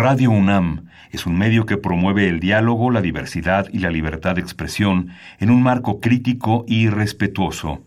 [0.00, 4.40] Radio UNAM es un medio que promueve el diálogo, la diversidad y la libertad de
[4.40, 5.08] expresión
[5.40, 7.84] en un marco crítico y respetuoso.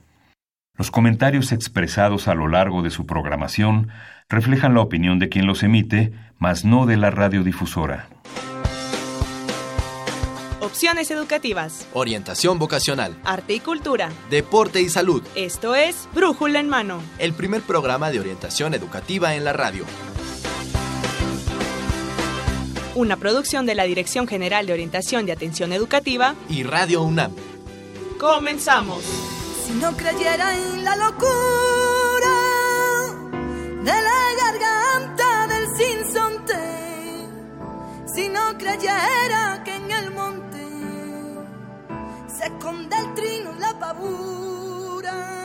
[0.77, 3.87] Los comentarios expresados a lo largo de su programación
[4.27, 8.09] reflejan la opinión de quien los emite, mas no de la radiodifusora.
[10.59, 11.88] Opciones educativas.
[11.93, 13.16] Orientación vocacional.
[13.23, 14.09] Arte y cultura.
[14.30, 15.23] Deporte y salud.
[15.36, 17.02] Esto es Brújula en Mano.
[17.20, 19.86] El primer programa de orientación educativa en la radio.
[22.93, 27.32] Una producción de la Dirección General de Orientación y Atención Educativa y Radio UNAM.
[28.19, 29.01] Comenzamos.
[29.65, 31.29] Si no creyera en la locura
[33.82, 36.54] de la garganta del sinsonte,
[38.13, 40.68] si no creyera que en el monte
[42.38, 45.41] se esconde el trino la pavura.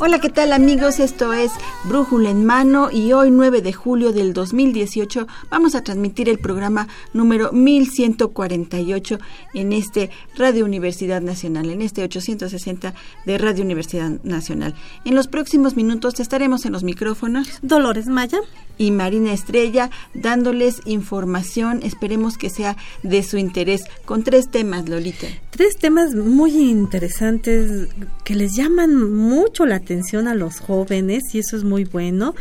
[0.00, 0.98] Hola, ¿qué tal amigos?
[0.98, 1.52] Esto es
[1.84, 6.88] Brújula en Mano y hoy 9 de julio del 2018 vamos a transmitir el programa
[7.12, 9.18] número 1148
[9.54, 12.92] en este Radio Universidad Nacional, en este 860
[13.24, 14.74] de Radio Universidad Nacional.
[15.04, 18.40] En los próximos minutos estaremos en los micrófonos Dolores Maya
[18.78, 25.26] y Marina Estrella dándoles información, esperemos que sea de su interés, con tres temas, Lolita.
[25.50, 27.88] Tres temas muy interesantes
[28.24, 32.34] que les llaman mucho la atención a los jóvenes y eso es muy bueno.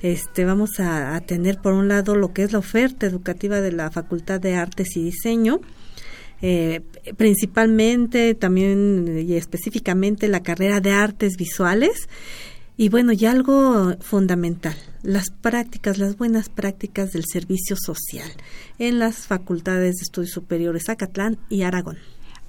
[0.00, 3.90] Este, vamos a, tener por un lado lo que es la oferta educativa de la
[3.90, 5.60] Facultad de Artes y Diseño,
[6.40, 6.82] eh,
[7.16, 12.08] principalmente también y específicamente la carrera de artes visuales
[12.78, 18.30] y bueno, y algo fundamental, las prácticas, las buenas prácticas del servicio social
[18.78, 21.98] en las facultades de estudios superiores Acatlán y Aragón.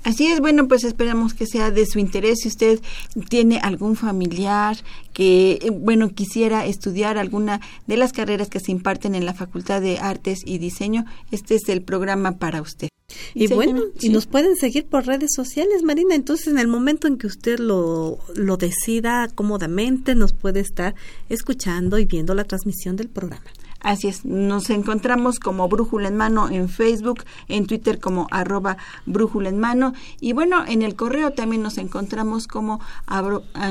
[0.04, 2.40] Así es, bueno, pues esperamos que sea de su interés.
[2.44, 2.80] Si usted
[3.28, 4.78] tiene algún familiar
[5.14, 9.82] que, eh, bueno, quisiera estudiar alguna de las carreras que se imparten en la Facultad
[9.82, 12.90] de Artes y Diseño, este es el programa para usted.
[13.34, 14.08] Y bueno, sí.
[14.08, 16.16] y nos pueden seguir por redes sociales, Marina.
[16.16, 20.96] Entonces, en el momento en que usted lo, lo decida cómodamente, nos puede estar
[21.30, 23.46] escuchando y viendo la transmisión del programa.
[23.82, 29.48] Así es, nos encontramos como Brújula en Mano en Facebook, en Twitter como arroba Brújula
[29.48, 32.82] en Mano y bueno, en el correo también nos encontramos como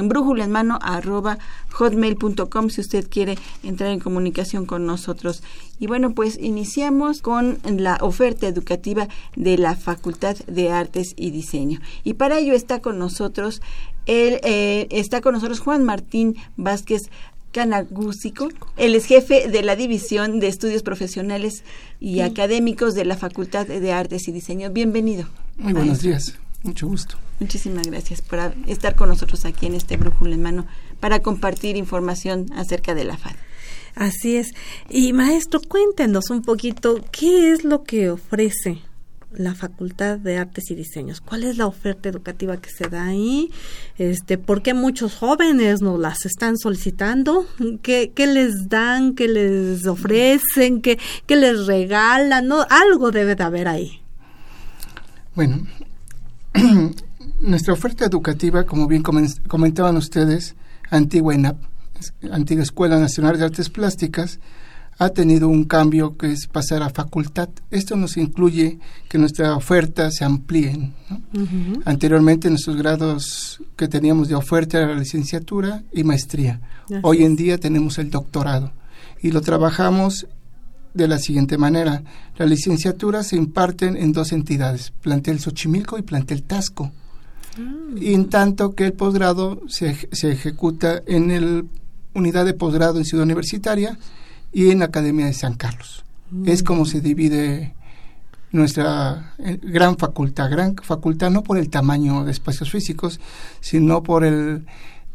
[0.05, 1.39] Brújula en Mano arroba
[1.73, 5.43] hotmail.com si usted quiere entrar en comunicación con nosotros.
[5.79, 11.81] Y bueno, pues iniciamos con la oferta educativa de la Facultad de Artes y Diseño.
[12.03, 13.61] Y para ello está con nosotros,
[14.07, 17.11] él, eh, está con nosotros Juan Martín Vázquez
[17.53, 18.49] Canagúsico.
[18.77, 21.65] Él es jefe de la División de Estudios Profesionales
[22.01, 22.21] y sí.
[22.21, 24.71] Académicos de la Facultad de Artes y Diseño.
[24.71, 25.29] Bienvenido.
[25.57, 27.17] Muy buenos días, mucho gusto.
[27.41, 30.67] Muchísimas gracias por estar con nosotros aquí en este Brújula en Mano
[31.01, 33.37] para compartir información acerca de la FAD.
[33.95, 34.53] Así es.
[34.89, 38.83] Y maestro, cuéntenos un poquito qué es lo que ofrece
[39.33, 41.21] la Facultad de Artes y Diseños.
[41.21, 43.50] ¿Cuál es la oferta educativa que se da ahí?
[43.99, 47.47] Este, ¿Por qué muchos jóvenes nos las están solicitando?
[47.83, 49.15] ¿Qué, qué les dan?
[49.15, 50.81] ¿Qué les ofrecen?
[50.81, 52.49] ¿Qué, qué les regalan?
[52.49, 52.67] ¿No?
[52.69, 54.00] Algo debe de haber ahí.
[55.34, 55.67] Bueno,
[57.41, 60.56] nuestra oferta educativa, como bien comentaban ustedes,
[60.91, 61.59] antigua ENAP,
[62.33, 64.41] antigua Escuela Nacional de Artes Plásticas,
[64.99, 67.49] ha tenido un cambio que es pasar a facultad.
[67.71, 68.79] Esto nos incluye
[69.09, 70.77] que nuestra oferta se amplíe.
[70.77, 71.17] ¿no?
[71.35, 71.83] Uh -huh.
[71.85, 76.61] Anteriormente nuestros grados que teníamos de oferta era la licenciatura y maestría.
[76.87, 78.73] Así Hoy en día tenemos el doctorado
[79.23, 80.27] y lo trabajamos
[80.95, 82.03] de la siguiente manera.
[82.37, 86.91] La licenciatura se imparten en dos entidades, plantel Xochimilco y plantel Tasco.
[87.57, 91.67] Uh Y en tanto que el posgrado se, se ejecuta en el
[92.15, 93.97] unidad de posgrado en Ciudad Universitaria
[94.53, 96.05] y en la Academia de San Carlos.
[96.31, 96.49] Mm.
[96.49, 97.75] Es como se divide
[98.51, 103.21] nuestra eh, gran facultad, gran facultad no por el tamaño de espacios físicos,
[103.61, 104.65] sino por el,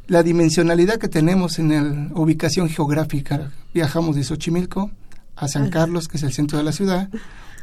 [0.08, 3.52] la dimensionalidad que tenemos en la ubicación geográfica.
[3.74, 4.92] Viajamos de Xochimilco
[5.36, 7.10] a San Carlos, que es el centro de la ciudad,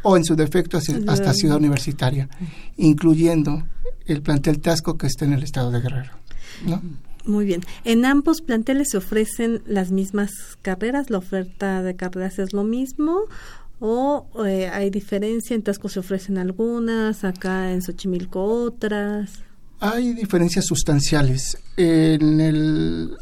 [0.03, 2.29] o en su defecto hacia, hasta Ciudad Universitaria,
[2.77, 3.65] incluyendo
[4.07, 6.13] el plantel Tasco que está en el estado de Guerrero.
[6.67, 6.83] ¿no?
[7.25, 7.63] Muy bien.
[7.85, 10.31] ¿En ambos planteles se ofrecen las mismas
[10.63, 11.11] carreras?
[11.11, 13.23] ¿La oferta de carreras es lo mismo?
[13.79, 15.55] ¿O eh, hay diferencia?
[15.55, 19.33] En Tasco se ofrecen algunas, acá en Xochimilco otras.
[19.81, 21.57] Hay diferencias sustanciales.
[21.77, 23.17] En el,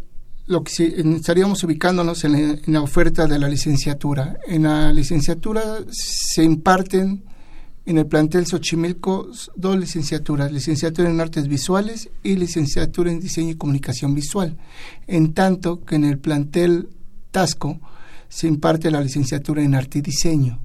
[0.46, 4.38] lo que estaríamos ubicándonos en la oferta de la licenciatura.
[4.46, 7.24] En la licenciatura se imparten
[7.88, 13.54] en el plantel Xochimilco dos licenciaturas, licenciatura en artes visuales y licenciatura en diseño y
[13.54, 14.58] comunicación visual.
[15.06, 16.90] En tanto que en el plantel
[17.30, 17.80] Tasco
[18.28, 20.60] se imparte la licenciatura en arte y diseño.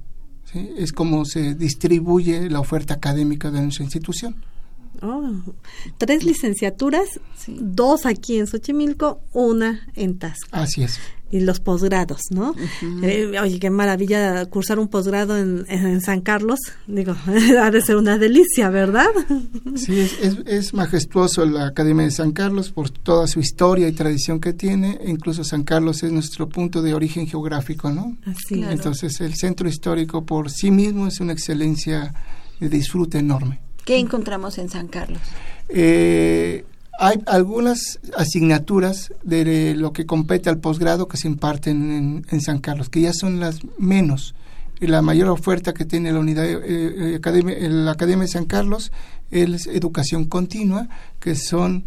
[0.76, 4.36] Es como se distribuye la oferta académica de nuestra institución.
[5.02, 5.30] Oh,
[5.98, 10.48] tres licenciaturas, dos aquí en Xochimilco, una en Tasco.
[10.52, 10.98] Así es
[11.34, 12.54] y los posgrados, ¿no?
[13.02, 16.60] Eh, oye, qué maravilla cursar un posgrado en, en, San Carlos.
[16.86, 17.16] Digo,
[17.60, 19.08] ha de ser una delicia, ¿verdad?
[19.74, 23.92] Sí, es, es, es, majestuoso la Academia de San Carlos por toda su historia y
[23.92, 25.00] tradición que tiene.
[25.04, 28.16] Incluso San Carlos es nuestro punto de origen geográfico, ¿no?
[28.26, 32.14] Así Entonces, el centro histórico por sí mismo es una excelencia
[32.60, 33.63] de disfrute enorme.
[33.84, 35.20] ¿Qué encontramos en San Carlos?
[35.68, 36.64] Eh,
[36.98, 42.88] hay algunas asignaturas de lo que compete al posgrado que se imparten en, San Carlos,
[42.88, 44.34] que ya son las menos.
[44.80, 48.92] La mayor oferta que tiene la unidad eh, eh, academia, la Academia de San Carlos
[49.30, 50.88] es educación continua,
[51.20, 51.84] que son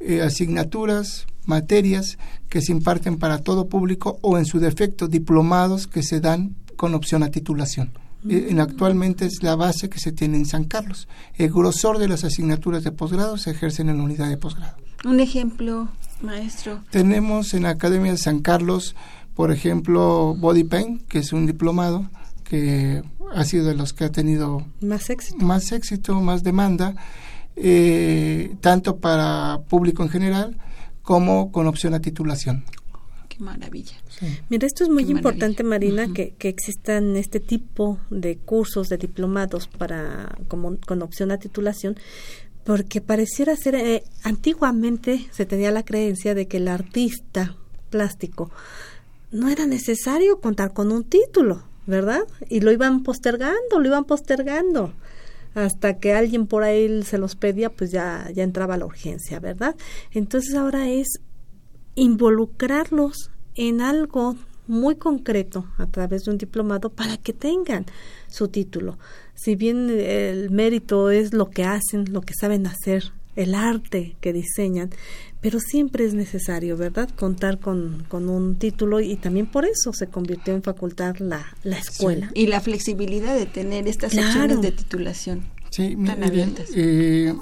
[0.00, 2.18] eh, asignaturas, materias
[2.48, 6.94] que se imparten para todo público o en su defecto diplomados que se dan con
[6.94, 7.92] opción a titulación.
[8.28, 11.08] En, actualmente es la base que se tiene en San Carlos.
[11.34, 14.76] El grosor de las asignaturas de posgrado se ejercen en la unidad de posgrado.
[15.04, 15.88] Un ejemplo,
[16.22, 16.80] maestro.
[16.90, 18.96] Tenemos en la Academia de San Carlos,
[19.34, 22.08] por ejemplo, Body Paint, que es un diplomado
[22.44, 23.02] que
[23.34, 26.94] ha sido de los que ha tenido más éxito, más, éxito, más demanda,
[27.56, 30.58] eh, tanto para público en general
[31.02, 32.64] como con opción a titulación
[33.38, 33.96] maravilla.
[34.48, 39.68] Mira, esto es muy importante, Marina, que, que existan este tipo de cursos, de diplomados
[39.68, 41.96] para como con opción a titulación,
[42.64, 47.56] porque pareciera ser, eh, antiguamente se tenía la creencia de que el artista
[47.90, 48.50] plástico
[49.30, 52.22] no era necesario contar con un título, ¿verdad?
[52.48, 54.92] Y lo iban postergando, lo iban postergando
[55.56, 59.74] hasta que alguien por ahí se los pedía, pues ya, ya entraba la urgencia, ¿verdad?
[60.12, 61.20] Entonces ahora es
[61.96, 64.36] involucrarlos en algo
[64.68, 67.86] muy concreto a través de un diplomado para que tengan
[68.28, 68.98] su título.
[69.34, 74.32] Si bien el mérito es lo que hacen, lo que saben hacer, el arte que
[74.32, 74.90] diseñan,
[75.40, 80.08] pero siempre es necesario, ¿verdad?, contar con, con un título y también por eso se
[80.08, 82.30] convirtió en facultad la, la escuela.
[82.34, 86.70] Y la flexibilidad de tener estas secciones de titulación sí, tan abiertas.
[86.74, 87.34] Eh,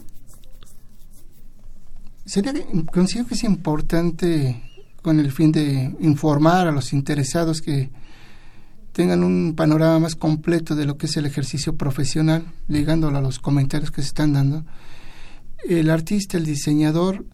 [2.25, 2.53] sería,
[2.93, 4.63] considero que es importante
[5.03, 7.91] con el fin de informar a los interesados que
[8.93, 13.39] tengan un panorama más completo de lo que es el ejercicio profesional, ligándolo a los
[13.39, 14.65] comentarios que se están dando.
[15.69, 17.27] El artista, el diseñador,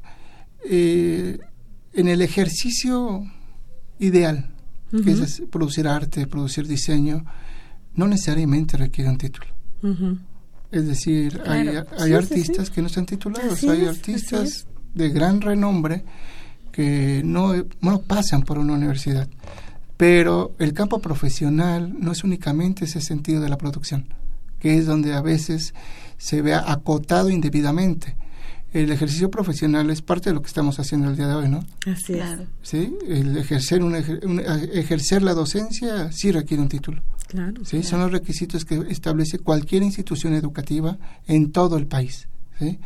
[0.65, 1.39] eh,
[1.93, 3.25] en el ejercicio
[3.99, 4.51] ideal,
[5.05, 7.25] que es producir arte, producir diseño,
[7.95, 9.47] no necesariamente requiere un título.
[10.73, 16.05] Es decir, hay, hay artistas que no están titulados, hay artistas de gran renombre
[16.73, 19.29] que no, no pasan por una universidad.
[19.97, 24.07] Pero el campo profesional no es únicamente ese sentido de la producción,
[24.59, 25.75] que es donde a veces
[26.17, 28.17] se ve acotado indebidamente.
[28.73, 31.65] El ejercicio profesional es parte de lo que estamos haciendo el día de hoy, ¿no?
[31.87, 32.39] Así es.
[32.63, 32.97] ¿Sí?
[33.09, 37.03] El ejercer, un, ejercer la docencia sí requiere un título.
[37.27, 37.83] Claro, ¿sí?
[37.83, 42.29] Son los requisitos que establece cualquier institución educativa en todo el país.
[42.59, 42.79] ¿sí?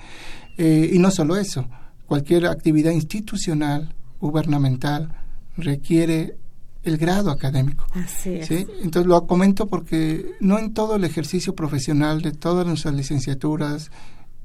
[0.57, 1.69] Eh, y no solo eso,
[2.07, 5.13] cualquier actividad institucional, gubernamental,
[5.57, 6.37] requiere
[6.83, 7.87] el grado académico.
[7.95, 8.49] Así es.
[8.49, 8.67] ¿sí?
[8.83, 13.91] Entonces lo comento porque no en todo el ejercicio profesional de todas nuestras licenciaturas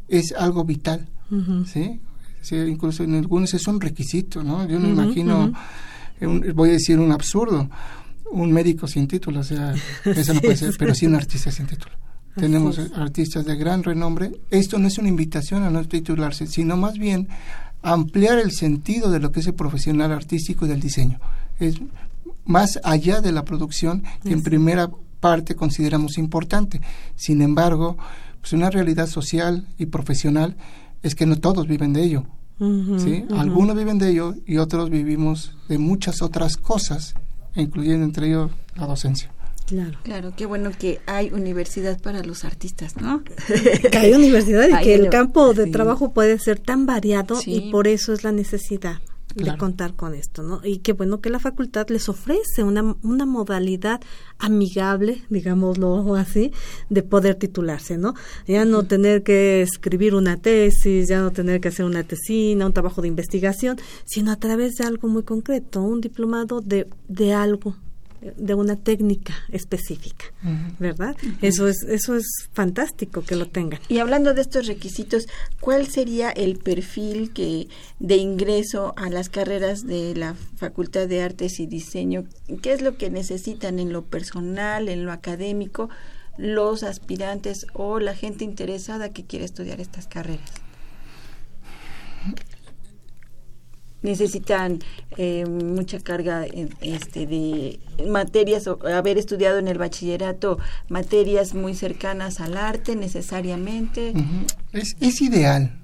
[0.07, 1.07] es algo vital,
[1.65, 2.01] ¿sí?
[2.51, 4.67] Incluso en algunos es un requisito, ¿no?
[4.67, 5.53] Yo no imagino,
[6.55, 7.69] voy a decir un absurdo,
[8.31, 9.75] un médico sin título, o sea,
[10.05, 11.98] eso no puede ser, pero sí un artista sin título.
[12.39, 14.31] Tenemos artistas de gran renombre.
[14.49, 17.27] Esto no es una invitación a no titularse, sino más bien
[17.81, 21.19] ampliar el sentido de lo que es el profesional artístico y del diseño.
[21.59, 21.75] Es
[22.45, 26.81] más allá de la producción que en primera parte consideramos importante.
[27.15, 27.97] Sin embargo,
[28.41, 30.55] pues una realidad social y profesional
[31.03, 32.25] es que no todos viven de ello.
[32.97, 33.25] ¿sí?
[33.37, 37.15] Algunos viven de ello y otros vivimos de muchas otras cosas,
[37.55, 39.31] incluyendo entre ellos la docencia.
[39.69, 39.99] Claro.
[40.01, 43.23] Claro, qué bueno que hay universidad para los artistas, ¿no?
[43.23, 47.87] que hay universidad y que el campo de trabajo puede ser tan variado y por
[47.87, 48.99] eso es la necesidad
[49.35, 50.59] de contar con esto, ¿no?
[50.63, 54.01] Y qué bueno que la facultad les ofrece una, una modalidad
[54.39, 56.51] amigable, digámoslo así,
[56.89, 58.15] de poder titularse, ¿no?
[58.47, 62.73] Ya no tener que escribir una tesis, ya no tener que hacer una tesina, un
[62.73, 67.75] trabajo de investigación, sino a través de algo muy concreto, un diplomado de, de algo
[68.21, 70.25] de una técnica específica,
[70.79, 71.15] ¿verdad?
[71.41, 73.79] Eso es eso es fantástico que lo tengan.
[73.87, 75.27] Y hablando de estos requisitos,
[75.61, 77.67] ¿cuál sería el perfil que
[77.99, 82.25] de ingreso a las carreras de la Facultad de Artes y Diseño?
[82.61, 85.89] ¿Qué es lo que necesitan en lo personal, en lo académico
[86.37, 90.49] los aspirantes o la gente interesada que quiere estudiar estas carreras?
[94.01, 94.79] Necesitan
[95.17, 96.45] eh, mucha carga
[96.81, 104.13] este, de materias o haber estudiado en el bachillerato materias muy cercanas al arte necesariamente.
[104.73, 105.79] es, es ideal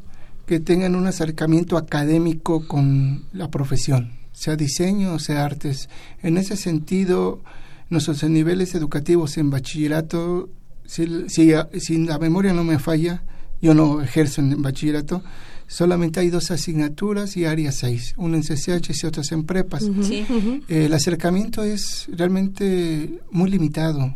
[0.45, 5.89] que tengan un acercamiento académico con la profesión, sea diseño o sea artes.
[6.21, 7.41] En ese sentido,
[7.89, 10.49] nuestros niveles educativos en bachillerato,
[10.85, 13.23] si, si, si la memoria no me falla,
[13.61, 15.23] yo no ejerzo en bachillerato,
[15.67, 19.83] solamente hay dos asignaturas y área 6, una en CCH y otras en prepas.
[19.83, 24.13] Eh, el acercamiento es realmente muy limitado,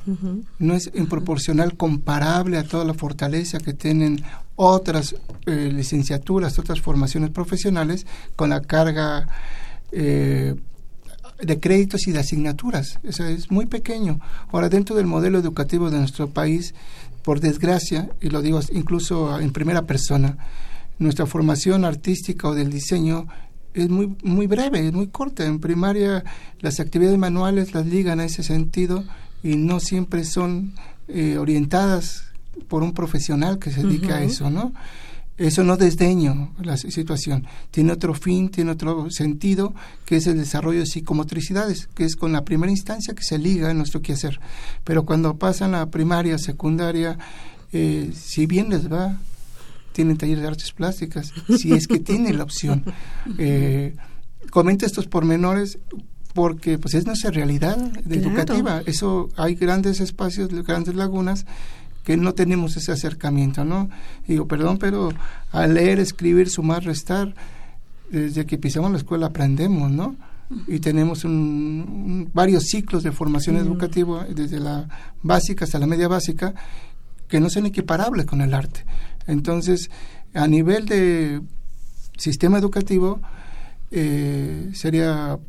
[0.60, 4.24] no es en proporcional comparable a toda la fortaleza que tienen
[4.56, 5.16] otras
[5.46, 9.28] eh, licenciaturas, otras formaciones profesionales con la carga
[9.92, 10.56] eh,
[11.42, 13.00] de créditos y de asignaturas.
[13.04, 14.20] Eso es muy pequeño.
[14.52, 16.76] Ahora, dentro del modelo educativo de nuestro país,
[17.24, 20.38] por desgracia, y lo digo incluso en primera persona,
[21.00, 23.28] nuestra formación artística o del diseño
[23.74, 25.46] es muy, muy breve, es muy corta.
[25.46, 26.24] En primaria
[26.60, 29.04] las actividades manuales las ligan a ese sentido
[29.44, 30.74] y no siempre son
[31.08, 32.26] eh, orientadas
[32.68, 34.74] por un profesional que se dedica a eso, ¿no?
[35.38, 37.48] Eso no desdeño la situación.
[37.72, 42.34] Tiene otro fin, tiene otro sentido, que es el desarrollo de psicomotricidades, que es con
[42.34, 44.42] la primera instancia que se liga en nuestro quehacer.
[44.84, 47.18] Pero cuando pasan a primaria, secundaria,
[47.72, 49.18] eh, si bien les va,
[49.92, 52.84] tienen taller de artes plásticas, si es que tienen la opción.
[53.38, 53.96] Eh,
[54.50, 55.78] comenta estos pormenores
[56.34, 57.78] porque pues es nuestra realidad
[58.10, 58.82] educativa.
[58.86, 61.46] Eso hay grandes espacios, grandes lagunas
[62.04, 63.90] que no tenemos ese acercamiento, ¿no?
[64.28, 65.10] Digo, perdón, pero
[65.52, 67.36] al leer, escribir, sumar, restar,
[68.10, 70.16] desde que pisamos la escuela aprendemos, ¿no?
[70.68, 74.88] Y tenemos un, varios ciclos de formación educativa, desde la
[75.22, 76.56] básica hasta la media básica,
[77.28, 78.84] que no son equiparables con el arte.
[79.30, 79.90] Entonces,
[80.34, 81.42] a nivel de
[82.18, 83.22] sistema educativo,
[83.92, 85.40] eh, sería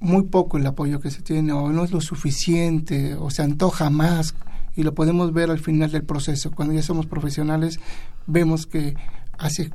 [0.00, 3.88] muy poco el apoyo que se tiene o no es lo suficiente o se antoja
[3.90, 4.34] más
[4.74, 6.50] y lo podemos ver al final del proceso.
[6.50, 7.80] Cuando ya somos profesionales
[8.26, 8.94] vemos que
[9.38, 9.70] hace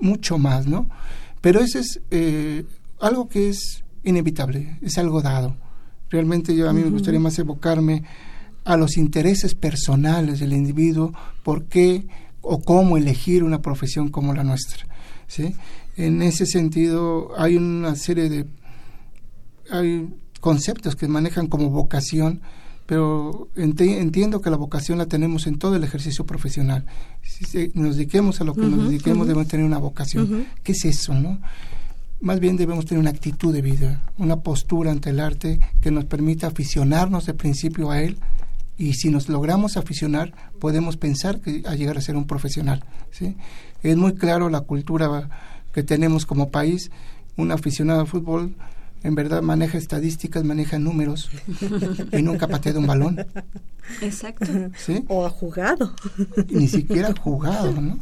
[0.00, 0.88] mucho más, ¿no?
[1.40, 2.64] Pero eso es eh,
[3.00, 5.56] algo que es inevitable, es algo dado.
[6.10, 8.04] Realmente yo a mí me gustaría más evocarme
[8.64, 12.06] a los intereses personales del individuo, por qué
[12.48, 14.86] o cómo elegir una profesión como la nuestra.
[15.26, 15.54] ¿sí?
[15.96, 18.46] En ese sentido, hay una serie de
[19.70, 20.08] hay
[20.40, 22.40] conceptos que manejan como vocación,
[22.86, 26.86] pero entiendo que la vocación la tenemos en todo el ejercicio profesional.
[27.22, 30.46] Si nos dediquemos a lo que nos dediquemos, debemos tener una vocación.
[30.62, 31.14] ¿Qué es eso?
[31.14, 31.40] no?
[32.20, 36.04] Más bien debemos tener una actitud de vida, una postura ante el arte que nos
[36.04, 38.18] permita aficionarnos de principio a él,
[38.78, 43.36] y si nos logramos aficionar podemos pensar que a llegar a ser un profesional ¿sí?
[43.82, 45.28] es muy claro la cultura
[45.72, 46.90] que tenemos como país
[47.36, 48.54] un aficionado al fútbol
[49.02, 51.30] en verdad maneja estadísticas maneja números
[52.12, 53.24] y nunca patea un balón
[54.02, 55.04] exacto ¿Sí?
[55.08, 55.94] o ha jugado
[56.48, 57.98] ni siquiera ha jugado no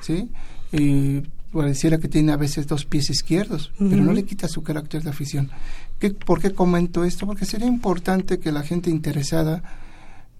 [0.00, 0.30] sí
[0.72, 1.22] y
[1.52, 5.10] pareciera que tiene a veces dos pies izquierdos, pero no le quita su carácter de
[5.10, 5.50] afición.
[5.98, 7.26] ¿Qué, ¿Por qué comento esto?
[7.26, 9.62] Porque sería importante que la gente interesada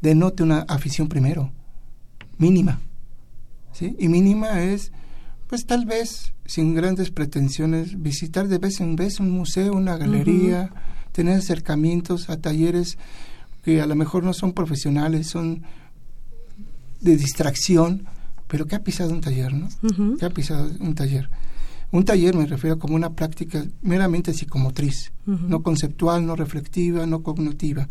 [0.00, 1.52] denote una afición primero,
[2.38, 2.80] mínima.
[3.72, 3.96] ¿sí?
[3.98, 4.92] Y mínima es,
[5.46, 10.70] pues tal vez, sin grandes pretensiones, visitar de vez en vez un museo, una galería,
[11.12, 12.98] tener acercamientos a talleres
[13.62, 15.62] que a lo mejor no son profesionales, son
[17.00, 18.06] de distracción,
[18.48, 19.68] pero que ha pisado un taller, ¿no?
[20.18, 21.28] Que ha pisado un taller.
[21.92, 27.88] Un taller me refiero como una práctica meramente psicomotriz, no conceptual, no reflectiva, no cognitiva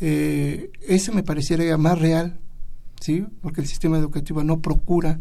[0.00, 2.38] eh, eso me pareciera más real,
[3.00, 3.26] ¿sí?
[3.42, 5.20] Porque el sistema educativo no procura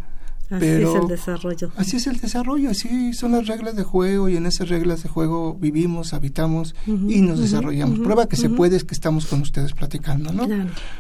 [0.50, 1.72] Así es el desarrollo.
[1.76, 5.10] Así es el desarrollo, así son las reglas de juego y en esas reglas de
[5.10, 8.00] juego vivimos, habitamos y nos desarrollamos.
[8.00, 10.48] Prueba que se puede es que estamos con ustedes platicando, ¿no?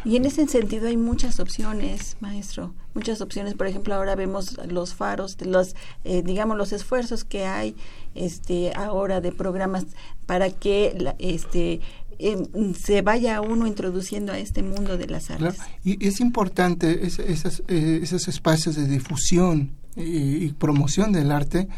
[0.06, 3.56] Y en ese sentido hay muchas opciones, maestro, muchas opciones.
[3.56, 7.76] Por ejemplo, ahora vemos los faros, los, eh, digamos, los esfuerzos que hay
[8.14, 9.86] este ahora de programas
[10.28, 11.82] para que la, este
[12.22, 15.58] Em, se vaya uno introduciendo a este mundo de las artes.
[15.86, 21.70] Y es importante eh, esos espacios de difusión y, promoción del arte,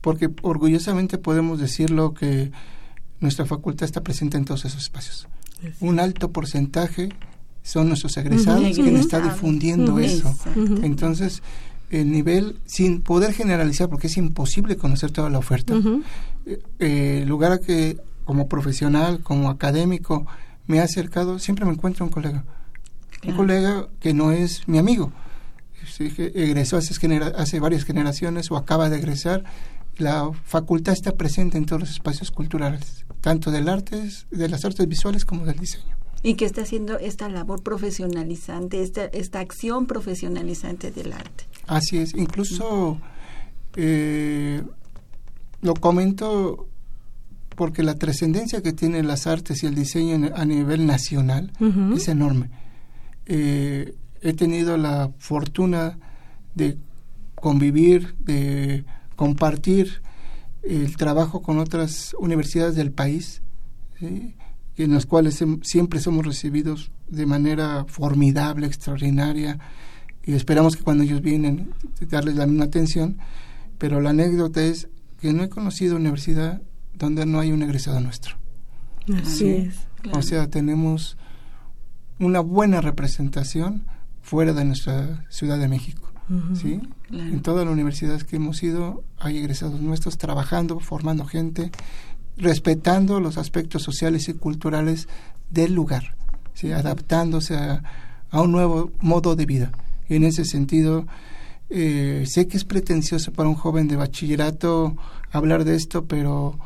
[0.00, 2.52] porque orgullosamente podemos decirlo que
[3.18, 5.26] nuestra facultad está presente en todos esos espacios.
[5.80, 7.10] un alto porcentaje
[7.62, 10.32] son nuestros egresados quien está difundiendo eso.
[10.82, 11.42] Entonces,
[11.90, 15.74] el nivel, sin poder generalizar, porque es imposible conocer toda la oferta,
[16.46, 17.98] eh, eh, lugar a que
[18.30, 20.24] como profesional, como académico,
[20.68, 22.44] me ha acercado, siempre me encuentro un colega.
[23.26, 25.12] Un colega que no es mi amigo.
[25.98, 26.94] egresó hace,
[27.36, 29.42] hace varias generaciones o acaba de egresar.
[29.96, 34.86] La facultad está presente en todos los espacios culturales, tanto del arte, de las artes
[34.86, 40.92] visuales como del diseño y que está haciendo esta labor profesionalizante, esta, esta acción profesionalizante
[40.92, 41.46] del arte.
[41.66, 43.00] Así es, incluso
[43.74, 44.62] eh,
[45.62, 46.69] lo comento
[47.56, 51.52] porque la trascendencia que tienen las artes y el diseño a nivel nacional
[51.94, 52.50] es enorme.
[53.26, 55.98] Eh, he tenido la fortuna
[56.54, 56.78] de
[57.34, 58.84] convivir, de
[59.16, 60.02] compartir
[60.62, 63.42] el trabajo con otras universidades del país
[64.00, 69.58] en las cuales siempre somos recibidos de manera formidable, extraordinaria,
[70.24, 71.72] y esperamos que cuando ellos vienen
[72.08, 73.18] darles la misma atención,
[73.78, 74.88] pero la anécdota es
[75.20, 76.62] que no he conocido universidad
[77.00, 78.36] donde no hay un egresado nuestro.
[79.20, 79.74] Así es.
[80.12, 81.16] O sea, tenemos
[82.20, 83.86] una buena representación
[84.22, 86.06] fuera de nuestra Ciudad de México.
[86.54, 86.80] ¿sí?
[87.10, 91.72] En todas las universidades que hemos ido hay egresados nuestros trabajando, formando gente
[92.36, 95.08] respetando los aspectos sociales y culturales
[95.50, 96.14] del lugar,
[96.54, 96.70] ¿sí?
[96.70, 97.82] adaptándose a,
[98.32, 99.72] un nuevo modo de vida.
[100.08, 101.06] Y en ese sentido,
[101.68, 104.96] eh, sé que es pretencioso para un joven de bachillerato
[105.32, 106.58] hablar de esto, pero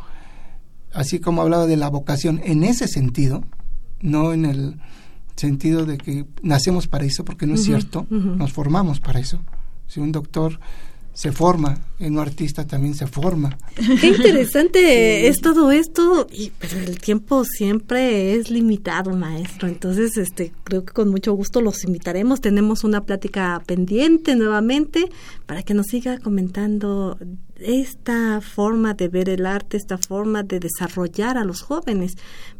[0.95, 3.45] así como hablaba de la vocación, en ese sentido,
[4.01, 4.77] no en el
[5.37, 9.41] sentido de que nacemos para eso, porque no es cierto, nos formamos para eso.
[9.87, 10.61] Si un doctor
[11.15, 13.57] se forma, en un artista también se forma.
[14.01, 19.69] Qué interesante es todo esto, y pero el tiempo siempre es limitado, maestro.
[19.69, 22.41] Entonces, este, creo que con mucho gusto los invitaremos.
[22.41, 25.09] Tenemos una plática pendiente nuevamente
[25.47, 27.17] para que nos siga comentando
[27.61, 32.15] esta forma de ver el arte, esta forma de desarrollar a los jóvenes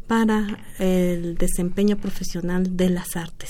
[0.07, 3.49] para el desempeño profesional de las artes.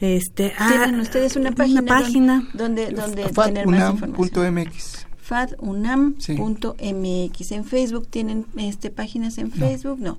[0.00, 5.06] Este, Tienen ah, ustedes una página, una página donde, donde tener más información.
[5.16, 7.52] fadunam.mx.
[7.52, 10.18] En Facebook tienen este páginas en Facebook, no.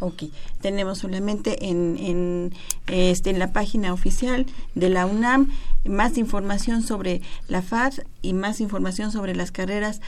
[0.00, 0.22] Ok,
[0.60, 2.54] tenemos solamente en, en,
[2.86, 5.50] este, en la página oficial de la UNAM
[5.84, 10.00] más información sobre la FAD y más información sobre las carreras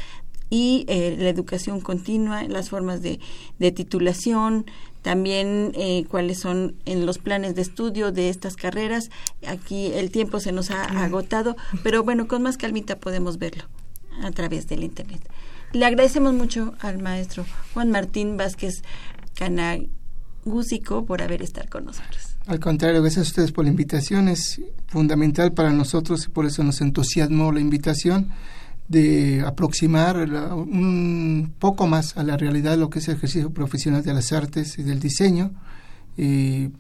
[0.50, 3.20] y eh, la educación continua, las formas de,
[3.58, 4.66] de titulación,
[5.02, 9.10] también eh, cuáles son en los planes de estudio de estas carreras.
[9.46, 13.64] Aquí el tiempo se nos ha agotado, pero bueno, con más calmita podemos verlo
[14.22, 15.22] a través del Internet.
[15.72, 18.82] Le agradecemos mucho al maestro Juan Martín Vázquez
[19.34, 22.36] Canagúsico por haber estado con nosotros.
[22.46, 24.28] Al contrario, gracias a ustedes por la invitación.
[24.28, 28.30] Es fundamental para nosotros y por eso nos entusiasmó la invitación
[28.90, 34.03] de aproximar un poco más a la realidad de lo que es el ejercicio profesional
[34.03, 35.53] de las artes y del diseño.
[36.16, 36.70] Y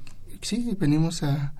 [0.42, 1.54] sí, venimos a,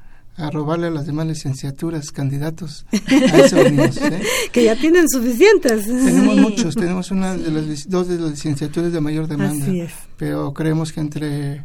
[0.51, 2.85] robarle a las demás licenciaturas, candidatos.
[2.93, 4.23] A eso venimos, ¿eh?
[4.53, 5.87] que ya tienen suficientes.
[5.87, 9.67] Tenemos muchos, tenemos una de las dos de las licenciaturas de mayor demanda.
[10.17, 11.65] Pero creemos que entre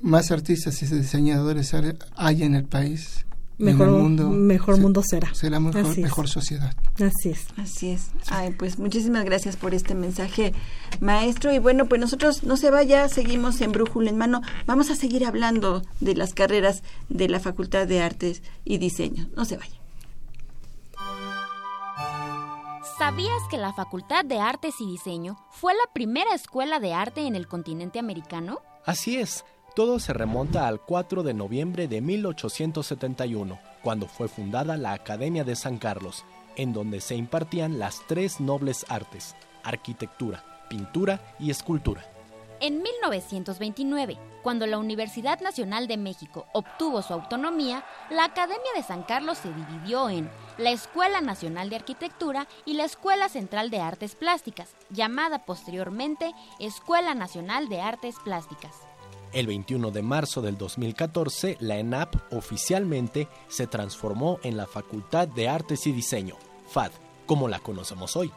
[0.00, 1.72] más artistas y diseñadores
[2.16, 3.24] hay en el país,
[3.58, 5.32] mejor mundo, mejor mundo será.
[5.34, 6.74] Será mejor, mejor sociedad.
[6.96, 7.46] Así es.
[7.56, 8.10] Así es.
[8.28, 10.52] Ay, pues muchísimas gracias por este mensaje,
[11.00, 11.52] maestro.
[11.52, 14.42] Y bueno, pues nosotros no se vaya, seguimos en Brújula en Mano.
[14.66, 19.28] Vamos a seguir hablando de las carreras de la Facultad de Artes y Diseño.
[19.36, 19.84] No se vaya.
[22.98, 27.34] ¿Sabías que la Facultad de Artes y Diseño fue la primera escuela de arte en
[27.34, 28.60] el continente americano?
[28.86, 29.44] Así es.
[29.74, 35.56] Todo se remonta al 4 de noviembre de 1871, cuando fue fundada la Academia de
[35.56, 39.34] San Carlos, en donde se impartían las tres nobles artes,
[39.64, 42.04] arquitectura, pintura y escultura.
[42.60, 49.02] En 1929, cuando la Universidad Nacional de México obtuvo su autonomía, la Academia de San
[49.02, 54.14] Carlos se dividió en la Escuela Nacional de Arquitectura y la Escuela Central de Artes
[54.14, 58.70] Plásticas, llamada posteriormente Escuela Nacional de Artes Plásticas.
[59.34, 65.48] El 21 de marzo del 2014, la ENAP oficialmente se transformó en la Facultad de
[65.48, 66.36] Artes y Diseño,
[66.68, 66.92] FAD,
[67.26, 68.30] como la conocemos hoy.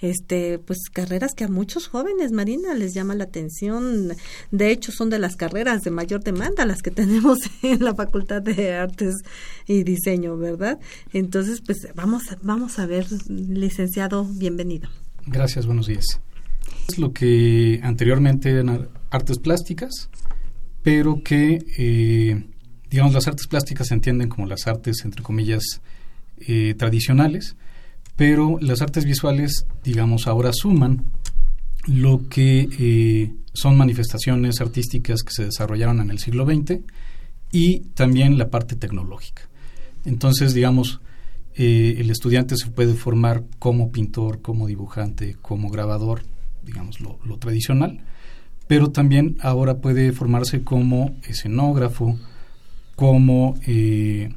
[0.00, 4.12] Este, pues carreras que a muchos jóvenes, Marina, les llama la atención.
[4.50, 6.90] De hecho, son de las carreras de mayor demanda las que
[7.62, 9.14] en la Facultad de Artes
[9.66, 10.78] y Diseño, ¿verdad?
[11.12, 14.88] Entonces, pues vamos, vamos a ver, licenciado, bienvenido.
[15.26, 16.20] Gracias, buenos días.
[16.88, 20.08] Es lo que anteriormente eran artes plásticas,
[20.82, 22.44] pero que, eh,
[22.90, 25.80] digamos, las artes plásticas se entienden como las artes, entre comillas,
[26.38, 27.56] eh, tradicionales,
[28.16, 31.04] pero las artes visuales, digamos, ahora suman
[31.86, 36.80] lo que eh, son manifestaciones artísticas que se desarrollaron en el siglo XX
[37.52, 39.42] y también la parte tecnológica.
[40.04, 41.00] Entonces, digamos,
[41.54, 46.22] eh, el estudiante se puede formar como pintor, como dibujante, como grabador,
[46.62, 48.00] digamos, lo, tradicional,
[48.66, 52.18] pero también ahora puede formarse como escenógrafo,
[52.96, 54.30] como eh,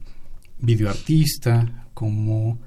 [0.59, 2.59] videoartista, como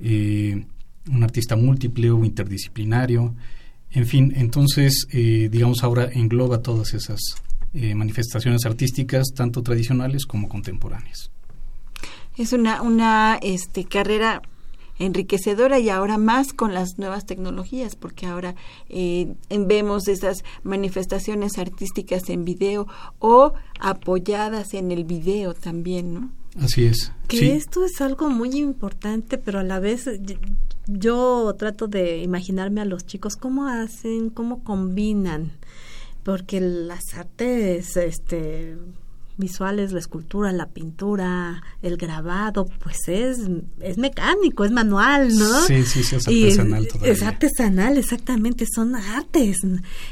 [0.00, 3.34] un artista múltiple o interdisciplinario,
[3.90, 7.20] en fin, entonces, eh, digamos, ahora engloba todas esas
[7.74, 11.30] eh, manifestaciones artísticas, tanto tradicionales como contemporáneas.
[12.36, 14.42] Es una, una este, carrera
[14.98, 18.54] enriquecedora y ahora más con las nuevas tecnologías, porque ahora
[18.88, 22.86] eh, vemos esas manifestaciones artísticas en video
[23.18, 26.30] o apoyadas en el video también, ¿no?
[26.60, 27.12] Así es.
[27.28, 30.08] Que esto es algo muy importante, pero a la vez
[30.88, 35.52] yo trato de imaginarme a los chicos cómo hacen, cómo combinan,
[36.24, 38.76] porque las artes, este
[39.38, 43.38] visuales, la escultura, la pintura, el grabado, pues es,
[43.80, 45.60] es mecánico, es manual, ¿no?
[45.62, 49.58] Sí, sí, sí, es artesanal es, Es artesanal, exactamente, son artes.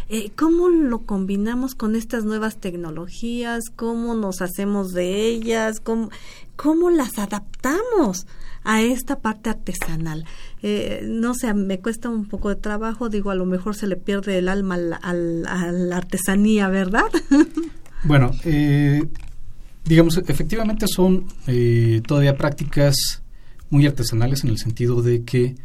[0.09, 3.65] Eh, ¿Cómo lo combinamos con estas nuevas tecnologías?
[3.75, 5.81] ¿Cómo nos hacemos de ellas?
[5.81, 6.11] ¿Cómo,
[6.55, 8.27] cómo las adaptamos?
[8.67, 10.25] A esta parte artesanal.
[10.61, 13.95] Eh, no sé, me cuesta un poco de trabajo, digo, a lo mejor se le
[13.95, 17.07] pierde el alma a la artesanía, ¿verdad?
[18.05, 19.03] Bueno, eh,
[19.85, 22.95] digamos, efectivamente son eh, todavía prácticas
[23.69, 25.57] muy artesanales en el sentido de que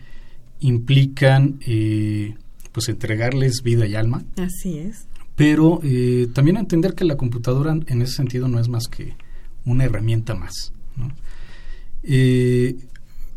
[0.60, 1.60] implican
[2.72, 4.24] pues entregarles vida y alma.
[4.38, 5.08] Así es.
[5.36, 5.82] Pero
[6.34, 9.14] también entender que la computadora en ese sentido no es más que
[9.66, 10.74] una herramienta más.
[10.96, 11.12] ¿no?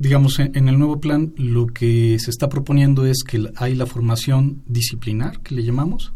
[0.04, 4.62] Digamos, en, el nuevo plan lo que se está proponiendo es que hay la formación
[4.66, 6.12] disciplinar, que le llamamos,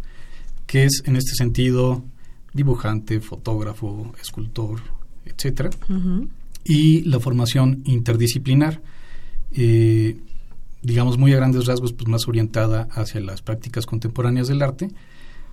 [0.66, 2.05] que es en este sentido
[2.53, 4.83] dibujante, fotógrafo, escultor,
[5.24, 5.70] etcétera,
[6.64, 8.83] y la formación interdisciplinar,
[9.53, 10.18] eh,
[10.83, 14.90] digamos muy a grandes rasgos, pues más orientada hacia las prácticas contemporáneas del arte,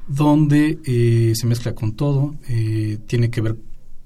[0.10, 3.56] donde eh, se mezcla con todo, eh, tiene que ver,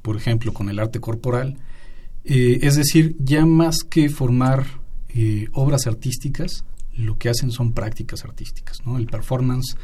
[0.03, 1.57] por ejemplo, con el arte corporal,
[2.31, 4.67] eh, es decir, ya más que formar
[5.09, 6.63] eh, obras artísticas,
[6.95, 8.85] lo que hacen son prácticas artísticas.
[8.85, 8.99] ¿no?
[8.99, 9.75] El performance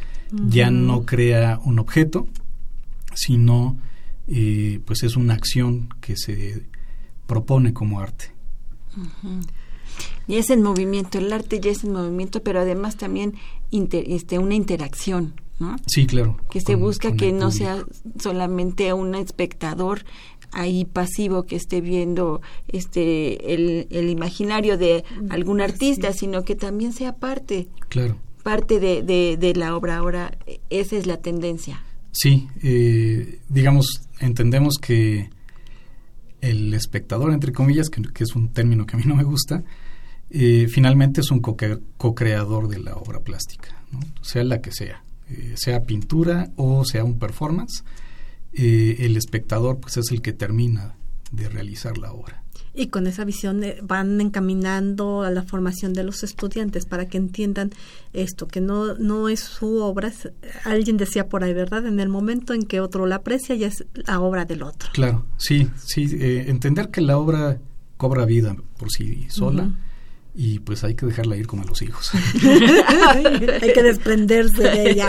[0.48, 2.28] ya no crea un objeto,
[3.16, 3.80] sino
[4.28, 6.68] eh, pues es una acción que se
[7.26, 8.32] propone como arte.
[10.28, 13.34] Y es en movimiento, el arte ya es en movimiento, pero además también
[13.72, 15.34] este, una interacción.
[15.58, 15.78] ¿no?
[15.88, 16.38] Sí, claro.
[16.50, 17.84] Que se busca que no sea
[18.20, 20.06] solamente un espectador
[20.56, 26.94] ahí pasivo que esté viendo este el, el imaginario de algún artista, sino que también
[26.94, 27.68] sea parte.
[27.90, 28.18] Claro.
[28.44, 29.02] Parte de,
[29.38, 30.38] de, la obra ahora,
[30.70, 31.84] esa es la tendencia.
[32.12, 33.88] Sí, eh, digamos,
[34.20, 35.30] entendemos que
[36.42, 39.64] el espectador, entre comillas, que, es un término que a mí no me gusta,
[40.30, 43.84] eh, finalmente es un co-creador de la obra plástica,
[44.22, 47.84] sea la que sea, eh, sea pintura o sea un performance,
[48.58, 50.96] el espectador pues es el que termina
[51.32, 52.46] de realizar la obra.
[52.78, 57.18] Y con esa visión eh, van encaminando a la formación de los estudiantes para que
[57.18, 57.72] entiendan
[58.12, 60.12] esto, que no, no es su obra.
[60.66, 61.86] alguien decía por ahí, ¿verdad?
[61.86, 64.90] En el momento en que otro la aprecia ya es la obra del otro.
[64.94, 66.10] Claro, sí, sí.
[66.20, 67.60] Eh, entender que la obra
[67.96, 69.72] cobra vida por sí sola.
[70.36, 72.12] Y pues hay que dejarla ir como a los hijos.
[73.62, 75.08] hay que desprenderse de ella.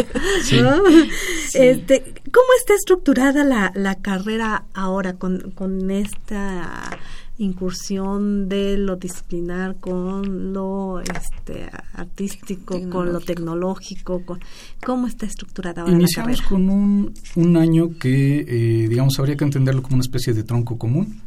[1.55, 6.99] Este, ¿Cómo está estructurada la, la carrera ahora con, con esta
[7.39, 14.41] incursión de lo disciplinar con lo este, artístico, con lo tecnológico, con,
[14.85, 19.83] ¿cómo está estructurada ahora Iniciamos con un, un año que, eh, digamos, habría que entenderlo
[19.83, 21.21] como una especie de tronco común.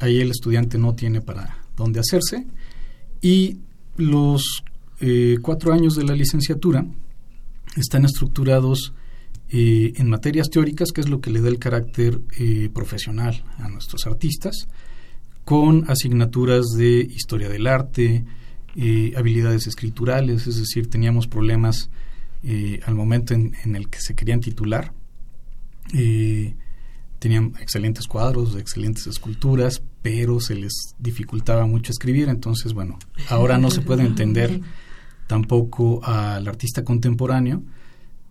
[0.00, 2.46] Ahí el estudiante no tiene para dónde hacerse.
[3.24, 3.58] Y
[3.96, 4.62] los
[5.00, 6.86] eh, cuatro años de la licenciatura
[7.76, 8.92] están estructurados
[9.48, 12.20] eh, en materias teóricas, que es lo que le da el carácter
[12.72, 14.68] profesional a nuestros artistas
[15.44, 18.24] con asignaturas de historia del arte,
[18.76, 21.90] eh, habilidades escriturales, es decir, teníamos problemas
[22.42, 24.92] eh, al momento en, el que se querían titular.
[25.92, 26.54] Eh,
[27.24, 32.98] tenían excelentes cuadros, excelentes esculturas, pero se les dificultaba mucho escribir, entonces, bueno,
[33.30, 34.60] ahora no se puede entender
[35.26, 37.62] tampoco al artista contemporáneo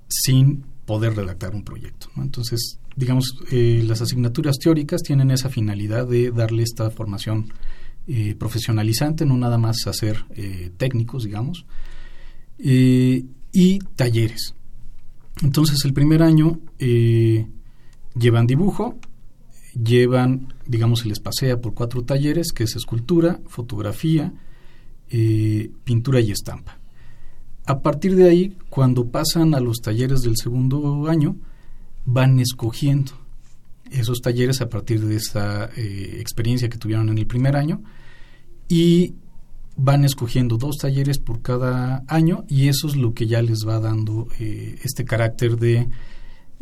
[0.08, 2.06] sin poder redactar un proyecto.
[2.18, 7.52] Entonces, digamos, eh, las asignaturas teóricas tienen esa finalidad de darle esta formación
[8.06, 11.66] eh, profesionalizante, no nada más hacer eh, técnicos, digamos,
[12.60, 14.54] y talleres.
[15.42, 16.60] Entonces, el primer año
[18.16, 18.98] llevan dibujo,
[19.74, 24.34] llevan, digamos, se les pasea por cuatro talleres, que es escultura, fotografía,
[25.84, 26.80] pintura y estampa.
[27.66, 31.38] A partir de ahí, cuando pasan a los talleres del segundo año,
[32.06, 33.14] van escogiendo
[33.90, 37.82] esos talleres a partir de esa eh, experiencia que tuvieron en el primer año
[38.68, 39.14] y
[39.76, 43.80] van escogiendo dos talleres por cada año y eso es lo que ya les va
[43.80, 45.88] dando eh, este carácter de,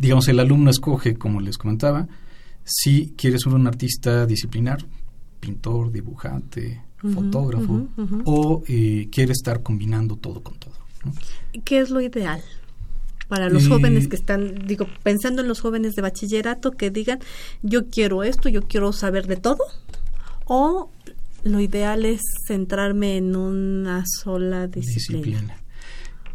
[0.02, 2.08] digamos, el alumno escoge, como les comentaba,
[2.64, 4.84] si quieres ser un artista disciplinar,
[5.40, 7.88] pintor, dibujante, fotógrafo,
[8.26, 10.74] o eh, quiere estar combinando todo con todo.
[11.64, 12.42] ¿Qué es lo ideal?
[13.28, 17.20] para los jóvenes que están, digo, pensando en los jóvenes de bachillerato que digan,
[17.62, 19.64] yo quiero esto, yo quiero saber de todo,
[20.44, 20.92] o
[21.46, 25.56] lo ideal es centrarme en una sola disciplina.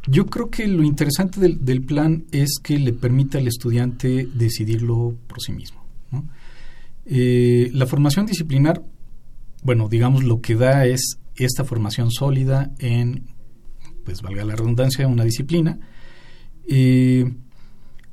[0.08, 5.40] Yo creo que lo interesante del, plan es que le permite al estudiante decidirlo por
[5.40, 5.84] sí mismo.
[7.04, 8.82] Eh, la formación disciplinar,
[9.62, 13.26] bueno, digamos, lo que da es esta formación sólida en,
[14.04, 15.78] pues valga la redundancia, una disciplina,
[16.66, 17.24] y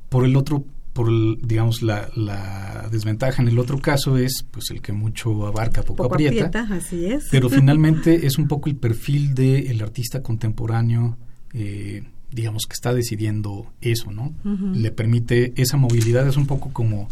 [0.10, 1.10] por el otro, por
[1.45, 6.06] digamos la, la, desventaja en el otro caso es pues el que mucho abarca poco,
[6.06, 7.27] aprieta, así es.
[7.32, 11.17] pero finalmente es un poco el perfil del artista contemporáneo
[11.53, 14.33] eh, digamos que está decidiendo eso no
[14.73, 17.07] le permite esa movilidad es un poco como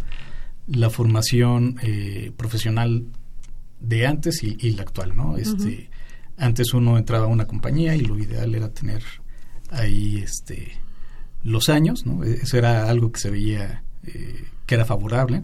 [0.68, 3.06] la formación eh, profesional
[3.80, 5.90] de antes y, la actual no este
[6.38, 9.04] antes uno entraba a una compañía y lo ideal era tener
[9.70, 10.82] ahí este
[11.44, 12.24] los años, ¿no?
[12.24, 15.44] Eso era algo que se veía eh, que era favorable.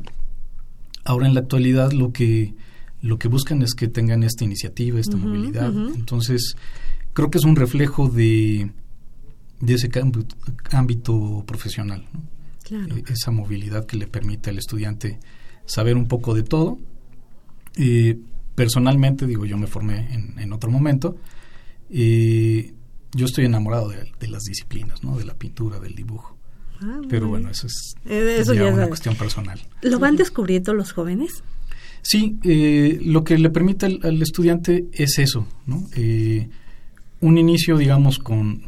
[1.04, 2.54] Ahora en la actualidad lo que
[3.02, 5.72] lo que buscan es que tengan esta iniciativa, esta movilidad.
[5.94, 6.56] Entonces,
[7.14, 8.72] creo que es un reflejo de,
[9.60, 9.90] de ese
[10.72, 12.06] ámbito, profesional.
[12.70, 15.20] E, esa movilidad que le permite al estudiante
[15.66, 16.78] saber un poco de todo.
[17.76, 18.18] Eh,
[18.56, 21.16] personalmente, digo, yo me formé en, en otro momento.
[21.90, 22.74] Eh,
[23.14, 25.18] yo estoy enamorado de, las disciplinas, ¿no?
[25.18, 26.38] De la pintura, del dibujo.
[26.82, 29.60] Ah, Pero bueno, eso es eh, ya una cuestión personal.
[29.82, 31.44] ¿Lo van descubriendo los jóvenes?
[32.02, 35.88] Sí, eh, lo que le permite al, estudiante es eso, ¿no?
[37.20, 38.64] Un inicio, digamos, con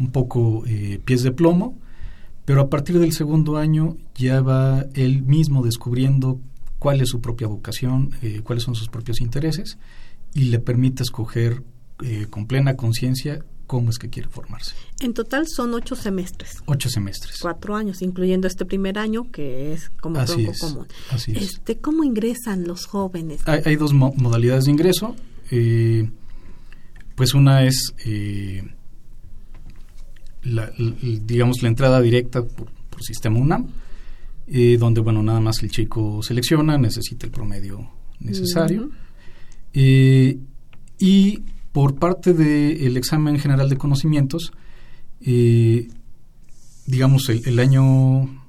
[0.00, 0.64] un poco
[1.04, 1.78] pies de plomo,
[2.44, 6.40] pero a partir del segundo año ya va él mismo descubriendo
[6.80, 8.10] cuál es su propia vocación,
[8.42, 9.78] cuáles son sus propios intereses,
[10.34, 11.62] y le permite escoger
[12.30, 14.74] con plena conciencia cómo es que quiere formarse.
[14.98, 16.56] En total son ocho semestres.
[16.66, 17.38] Ocho semestres.
[17.40, 20.86] Cuatro años, incluyendo este primer año que es como así tronco común.
[21.10, 21.42] Así es.
[21.42, 23.42] Este, ¿Cómo ingresan los jóvenes?
[23.46, 25.14] Hay, dos modalidades de ingreso.
[25.52, 26.10] Eh,
[27.14, 27.94] pues una es,
[30.42, 33.68] la, digamos, la entrada directa por, por sistema UNAM,
[34.52, 38.90] eh, donde, bueno, nada más el chico selecciona, necesita el promedio necesario.
[39.72, 40.38] Eh,
[40.98, 44.52] y por parte del examen general de conocimientos,
[45.20, 45.86] eh,
[46.84, 48.42] digamos, el, año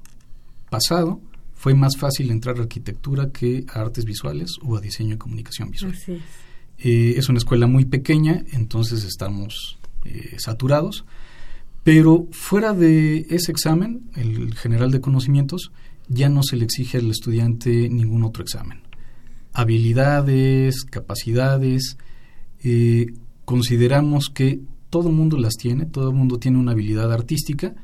[0.70, 1.20] pasado
[1.54, 5.70] fue más fácil entrar a arquitectura que a artes visuales o a diseño y comunicación
[5.70, 5.96] visual.
[6.78, 7.28] es.
[7.28, 9.78] una escuela muy pequeña, entonces estamos
[10.38, 11.04] saturados,
[11.84, 15.72] pero fuera de ese examen, el general de conocimientos,
[16.08, 18.82] ya no se le exige al estudiante ningún otro examen.
[19.52, 21.96] Habilidades, capacidades,
[22.62, 23.06] eh,
[23.44, 27.74] consideramos que todo el mundo las tiene, todo el mundo tiene una habilidad artística,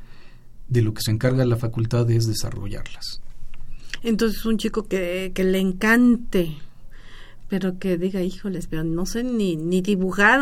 [0.67, 3.21] de lo que se encarga la facultad es desarrollarlas.
[4.03, 6.55] Entonces un chico que, que le encante
[7.49, 10.41] pero que diga, híjoles, pero no sé ni, ni dibujar,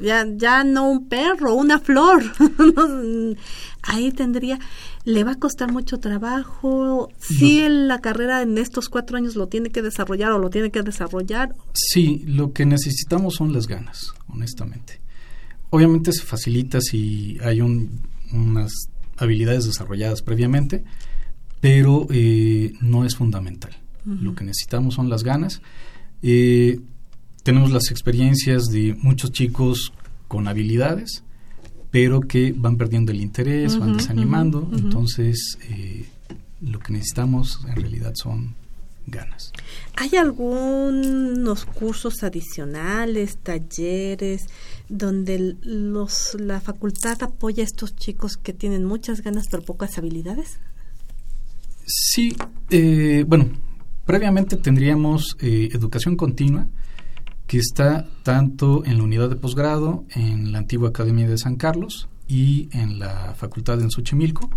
[0.00, 2.22] ya, ya no un perro, una flor.
[3.82, 4.60] Ahí tendría,
[5.04, 7.08] le va a costar mucho trabajo.
[7.18, 10.82] Si la carrera en estos cuatro años lo tiene que desarrollar o lo tiene que
[10.82, 11.54] desarrollar.
[11.72, 15.00] Sí, lo que necesitamos son las ganas, honestamente.
[15.70, 18.72] Obviamente se facilita si hay unas
[19.16, 20.84] habilidades desarrolladas previamente,
[21.60, 23.76] pero eh, no es fundamental.
[24.04, 25.60] Lo que necesitamos son las ganas
[26.22, 26.80] eh,
[27.42, 29.92] tenemos las experiencias de muchos chicos
[30.28, 31.22] con habilidades,
[31.90, 34.68] pero que van perdiendo el interés, van desanimando.
[34.72, 36.06] Entonces, eh,
[36.60, 38.54] lo que necesitamos en realidad son
[39.06, 39.52] ganas.
[39.96, 44.46] ¿Hay algunos cursos adicionales, talleres,
[44.88, 50.58] donde los, la facultad apoya a estos chicos que tienen muchas ganas pero pocas habilidades?
[51.86, 52.36] Sí,
[52.70, 53.50] eh, bueno,
[54.06, 56.68] Previamente tendríamos eh, educación continua,
[57.48, 62.08] que está tanto en la unidad de posgrado, en la antigua Academia de San Carlos
[62.28, 64.48] y en la Facultad en Xochimilco.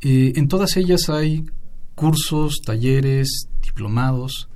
[0.00, 1.44] Eh, en todas ellas hay
[1.94, 4.48] cursos, talleres, diplomados,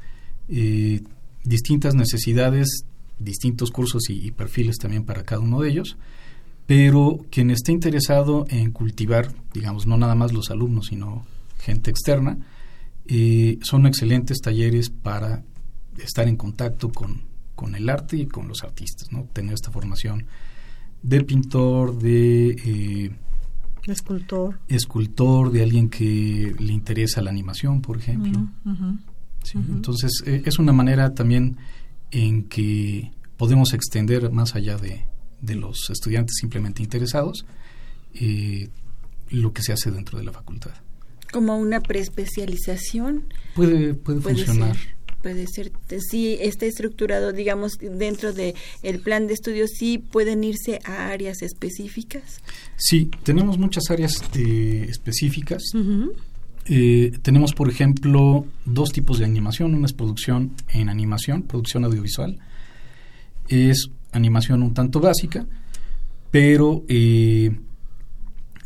[0.48, 1.02] eh,
[1.44, 2.84] distintas necesidades,
[3.18, 5.98] distintos cursos y, perfiles también para cada uno de ellos,
[6.66, 11.26] pero quien esté interesado en cultivar, digamos, no nada más los alumnos, sino
[11.58, 12.38] gente externa,
[13.62, 15.42] son excelentes talleres para
[15.98, 19.24] estar en contacto con, el arte y con los artistas, ¿no?
[19.32, 20.26] Tener esta formación
[21.02, 22.50] de pintor, de...
[22.64, 23.10] Eh,
[23.86, 24.60] escultor.
[24.68, 28.48] Escultor, de alguien que le interesa la animación, por ejemplo.
[29.54, 31.56] Entonces, eh, es una manera también
[32.10, 35.06] en que podemos extender más allá de,
[35.40, 37.46] de los estudiantes simplemente interesados
[38.14, 38.68] eh,
[39.30, 40.72] lo que se hace dentro de la facultad
[41.32, 43.24] como una preespecialización.
[43.54, 44.76] Puede, puede, funcionar.
[45.22, 50.80] puede ser, si está estructurado, digamos, dentro de el plan de estudios, sí pueden irse
[50.84, 52.40] a áreas específicas.
[52.76, 55.62] Sí, tenemos muchas áreas eh, específicas.
[56.66, 59.74] Eh, tenemos, por ejemplo, dos tipos de animación.
[59.74, 62.38] Una es producción en animación, producción audiovisual.
[63.48, 65.46] Es animación un tanto básica,
[66.30, 67.50] pero eh,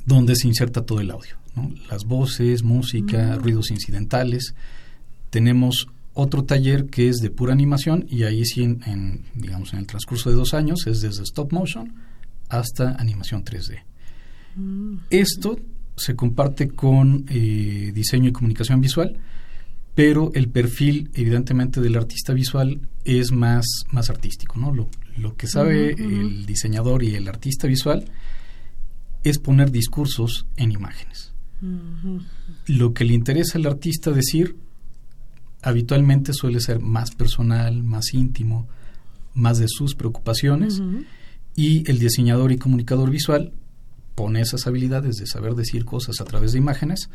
[0.05, 1.42] donde se inserta todo el audio
[1.89, 3.43] las voces, música, mm.
[3.43, 4.55] ruidos incidentales.
[5.31, 9.87] Tenemos otro taller que es de pura animación y ahí sí, en, digamos, en el
[9.87, 11.95] transcurso de dos años es desde stop motion
[12.49, 13.83] hasta animación 3D.
[14.57, 14.97] Mm.
[15.11, 15.59] Esto
[15.97, 19.19] se comparte con eh, diseño y comunicación visual,
[19.95, 24.59] pero el perfil evidentemente del artista visual es más, más artístico.
[24.59, 24.75] ¿no?
[24.75, 28.11] Lo, lo que sabe el diseñador y el artista visual
[29.25, 31.32] es poner discursos en imágenes.
[32.67, 34.57] Lo que le interesa al artista decir
[35.63, 38.67] habitualmente suele ser más personal, más íntimo,
[39.35, 40.83] más de sus preocupaciones.
[41.55, 43.53] Y el diseñador y comunicador visual
[44.15, 47.09] pone esas habilidades de saber decir cosas a través de imágenes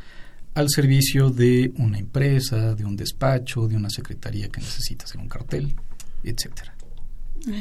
[0.55, 5.27] al servicio de una empresa, de un despacho, de una secretaría que necesita hacer un
[5.27, 5.75] cartel,
[6.23, 6.73] etcétera.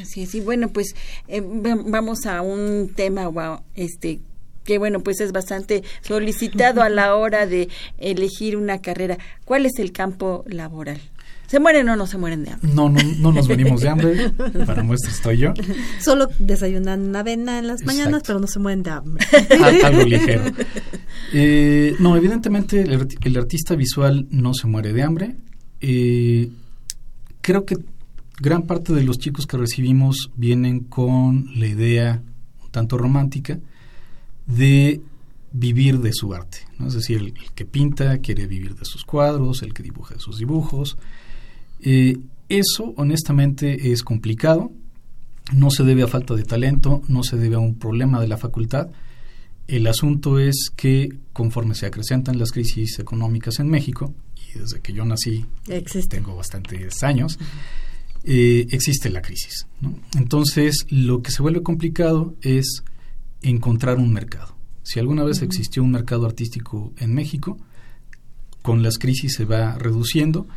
[0.01, 0.95] Así es, y bueno, pues
[1.27, 3.29] eh, vamos a un tema
[3.75, 4.19] este
[4.67, 9.17] que bueno, pues es bastante solicitado a la hora de elegir una carrera.
[9.45, 10.99] ¿Cuál es el campo laboral?
[11.47, 12.73] ¿Se mueren o no se mueren de hambre?
[12.73, 14.29] No, no, no nos venimos de hambre.
[14.65, 15.53] Para muestra estoy yo.
[16.01, 19.25] Solo desayunan una avena en las mañanas, pero no se mueren de hambre.
[19.85, 20.43] Algo ligero.
[21.31, 25.37] Eh, no, evidentemente el, artista visual no se muere de hambre.
[25.79, 26.49] Eh,
[27.39, 27.77] creo que
[28.41, 32.21] gran parte de los chicos que recibimos vienen con la idea
[32.61, 33.57] un tanto romántica
[34.47, 35.01] de
[35.51, 36.59] vivir de su arte.
[36.79, 36.87] ¿no?
[36.87, 40.37] Es decir, el, que pinta quiere vivir de sus cuadros, el que dibuja de sus
[40.37, 40.97] dibujos.
[41.81, 42.17] Eh,
[42.49, 44.71] eso, honestamente, es complicado.
[45.53, 48.37] No se debe a falta de talento, no se debe a un problema de la
[48.37, 48.89] facultad.
[49.67, 54.93] El asunto es que conforme se acrecentan las crisis económicas en México, y desde que
[54.93, 55.45] yo nací
[56.09, 57.37] tengo bastantes años,
[58.23, 59.67] eh, existe la crisis.
[60.17, 62.83] Entonces, lo que se vuelve complicado es
[63.41, 64.55] encontrar un mercado.
[64.83, 67.57] Si alguna vez existió un mercado artístico en México,
[68.61, 70.47] con las crisis se va reduciendo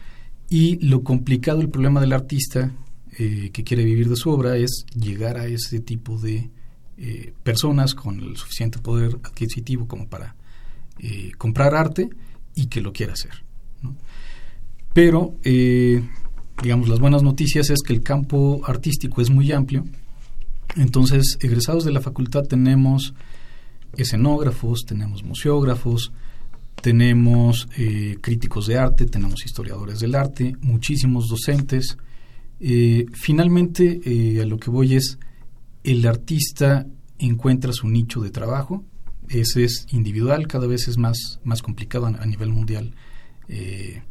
[0.49, 2.73] y lo complicado, el problema del artista
[3.19, 6.51] eh, que quiere vivir de su obra es llegar a ese tipo de
[6.97, 10.37] eh, personas con el suficiente poder adquisitivo como para
[10.99, 12.11] eh, comprar arte
[12.55, 13.43] y que lo quiera hacer.
[14.93, 16.03] Pero, eh,
[16.63, 19.87] digamos, las buenas noticias es que el campo artístico es muy amplio.
[20.77, 23.15] Entonces, egresados de la facultad tenemos
[23.97, 26.13] escenógrafos, tenemos museógrafos,
[26.81, 27.69] tenemos
[28.21, 31.99] críticos de arte, tenemos historiadores del arte, muchísimos docentes.
[33.13, 34.01] finalmente,
[34.41, 35.19] a lo que voy es
[35.85, 36.87] el artista
[37.19, 38.85] encuentra su nicho de trabajo,
[39.29, 42.95] ese es individual, cada vez es más, más complicado a, nivel mundial,
[43.49, 44.03] eh,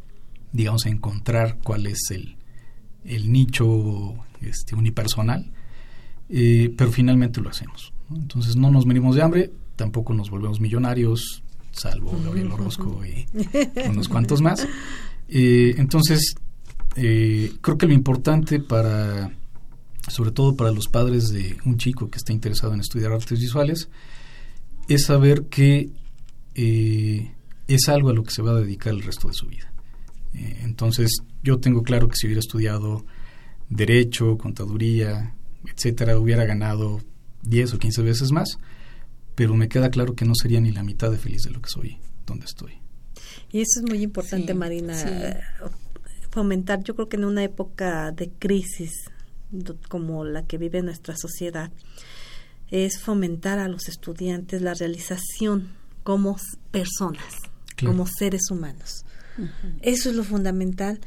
[0.52, 2.36] digamos, encontrar cuál es el,
[3.04, 5.52] el nicho este, unipersonal,
[6.30, 7.92] eh, pero finalmente lo hacemos.
[8.14, 13.26] Entonces no nos venimos de hambre, tampoco nos volvemos millonarios, salvo Gabriel Orozco y
[13.88, 14.66] unos cuantos más.
[15.28, 16.34] Eh, entonces,
[16.94, 19.30] creo que lo importante para
[20.10, 23.88] sobre todo para los padres de un chico que está interesado en estudiar artes visuales,
[24.88, 25.90] es saber que
[26.54, 27.32] eh,
[27.68, 29.72] es algo a lo que se va a dedicar el resto de su vida.
[30.34, 33.04] Eh, entonces, yo tengo claro que si hubiera estudiado
[33.68, 35.34] derecho, contaduría,
[35.66, 37.00] etcétera, hubiera ganado
[37.42, 38.58] 10 o 15 veces más,
[39.34, 41.70] pero me queda claro que no sería ni la mitad de feliz de lo que
[41.70, 42.74] soy, donde estoy.
[43.52, 44.94] Y eso es muy importante, Marina,
[46.30, 48.92] fomentar, yo creo que en una época de crisis
[49.88, 51.70] como la que vive nuestra sociedad,
[52.70, 56.36] es fomentar a los estudiantes la realización como
[56.70, 57.34] personas,
[57.84, 59.04] como seres humanos.
[59.82, 61.00] Eso es lo fundamental.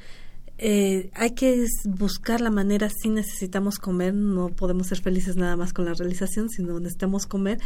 [0.66, 5.74] Eh, hay que buscar la manera, si necesitamos comer, no podemos ser felices nada más
[5.74, 7.58] con la realización, sino necesitamos comer,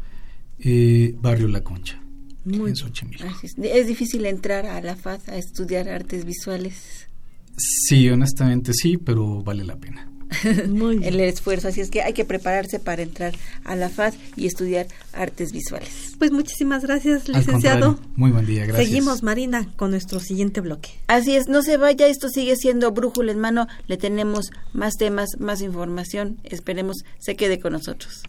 [0.61, 2.01] eh, Barrio La Concha.
[2.45, 7.09] Muy en ¿Es difícil entrar a la FAD a estudiar artes visuales?
[7.57, 10.10] Sí, honestamente sí, pero vale la pena.
[10.45, 11.69] el esfuerzo.
[11.69, 16.15] Así es que hay que prepararse para entrar a la FAD y estudiar artes visuales.
[16.19, 17.99] Pues muchísimas gracias, licenciado.
[18.17, 18.87] Muy buen día, gracias.
[18.87, 20.91] Seguimos, Marina, con nuestro siguiente bloque.
[21.07, 23.67] Así es, no se vaya, esto sigue siendo Brújula en mano.
[23.87, 26.39] Le tenemos más temas, más información.
[26.45, 28.23] Esperemos se quede con nosotros.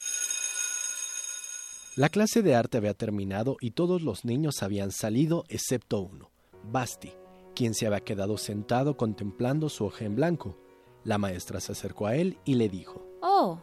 [1.97, 6.32] La clase de arte había terminado y todos los niños habían salido excepto uno,
[6.64, 7.12] Basti,
[7.54, 10.61] quien se había quedado sentado contemplando su hoja en blanco.
[11.04, 13.60] La maestra se acercó a él y le dijo, Oh,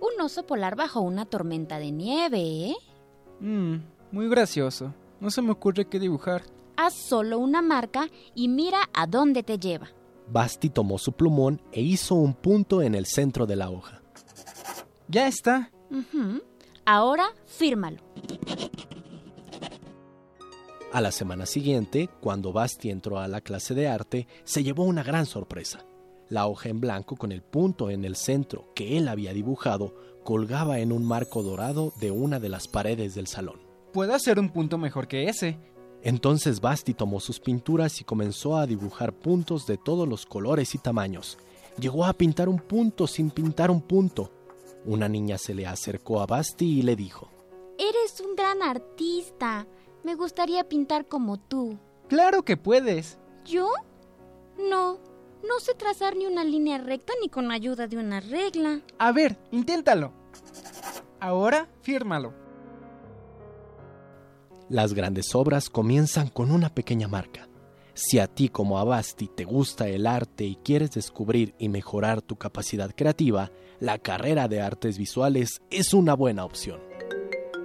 [0.00, 2.76] un oso polar bajo una tormenta de nieve, ¿eh?
[3.40, 3.76] Mmm,
[4.12, 4.94] muy gracioso.
[5.20, 6.42] No se me ocurre qué dibujar.
[6.76, 9.88] Haz solo una marca y mira a dónde te lleva.
[10.30, 14.02] Basti tomó su plumón e hizo un punto en el centro de la hoja.
[15.08, 15.70] Ya está.
[16.84, 17.98] Ahora fírmalo.
[20.92, 25.02] A la semana siguiente, cuando Basti entró a la clase de arte, se llevó una
[25.02, 25.84] gran sorpresa.
[26.28, 30.78] La hoja en blanco con el punto en el centro que él había dibujado colgaba
[30.78, 33.60] en un marco dorado de una de las paredes del salón.
[33.92, 35.58] Puedo hacer un punto mejor que ese.
[36.02, 40.78] Entonces Basti tomó sus pinturas y comenzó a dibujar puntos de todos los colores y
[40.78, 41.38] tamaños.
[41.80, 44.30] Llegó a pintar un punto sin pintar un punto.
[44.84, 47.30] Una niña se le acercó a Basti y le dijo,
[47.78, 49.66] Eres un gran artista.
[50.04, 51.78] Me gustaría pintar como tú.
[52.08, 53.18] Claro que puedes.
[53.44, 53.70] ¿Yo?
[54.58, 54.98] No,
[55.42, 58.80] no sé trazar ni una línea recta ni con ayuda de una regla.
[58.98, 60.12] A ver, inténtalo.
[61.20, 62.32] Ahora, fírmalo.
[64.68, 67.48] Las grandes obras comienzan con una pequeña marca.
[67.94, 72.36] Si a ti como Abasti te gusta el arte y quieres descubrir y mejorar tu
[72.36, 76.87] capacidad creativa, la carrera de artes visuales es una buena opción.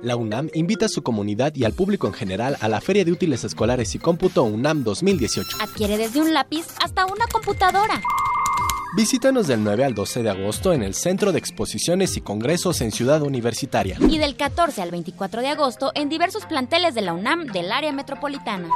[0.03, 3.13] La UNAM invita a su comunidad y al público en general a la Feria de
[3.13, 5.59] Útiles Escolares y Cómputo UNAM 2018.
[5.61, 8.01] Adquiere desde un lápiz hasta una computadora.
[8.97, 12.91] Visítanos del 9 al 12 de agosto en el Centro de Exposiciones y Congresos en
[12.91, 13.95] Ciudad Universitaria.
[14.01, 17.93] Y del 14 al 24 de agosto en diversos planteles de la UNAM del área
[17.93, 18.67] metropolitana.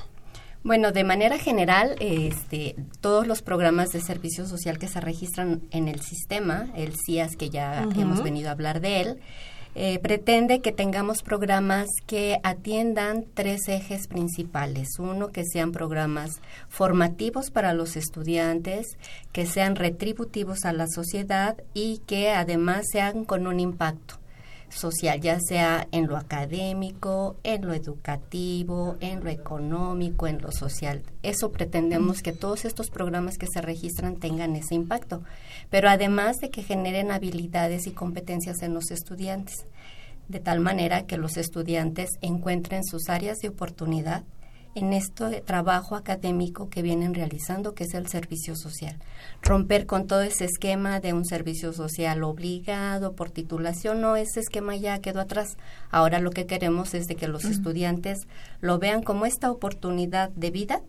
[0.63, 5.89] Bueno, de manera general, este, todos los programas de servicio social que se registran en
[5.89, 9.21] el sistema, el CIAS, que ya hemos venido a hablar de él,
[9.75, 14.99] eh, pretende que tengamos programas que atiendan tres ejes principales.
[14.99, 18.97] Uno, que sean programas formativos para los estudiantes,
[19.33, 24.22] que sean retributivos a la sociedad y que además sean con un impacto
[24.73, 31.03] social, ya sea en lo académico, en lo educativo, en lo económico, en lo social.
[31.23, 35.23] Eso pretendemos que todos estos programas que se registran tengan ese impacto,
[35.71, 39.67] pero además de que generen habilidades y competencias en los estudiantes,
[40.29, 44.25] de tal manera que los estudiantes encuentren sus áreas de oportunidad
[44.75, 48.97] en este trabajo académico que vienen realizando, que es el servicio social.
[49.43, 54.77] Romper con todo ese esquema de un servicio social obligado por titulación, no, ese esquema
[54.77, 55.57] ya quedó atrás.
[55.91, 58.27] Ahora lo que queremos es de que los estudiantes
[58.61, 60.83] lo vean como esta oportunidad de vida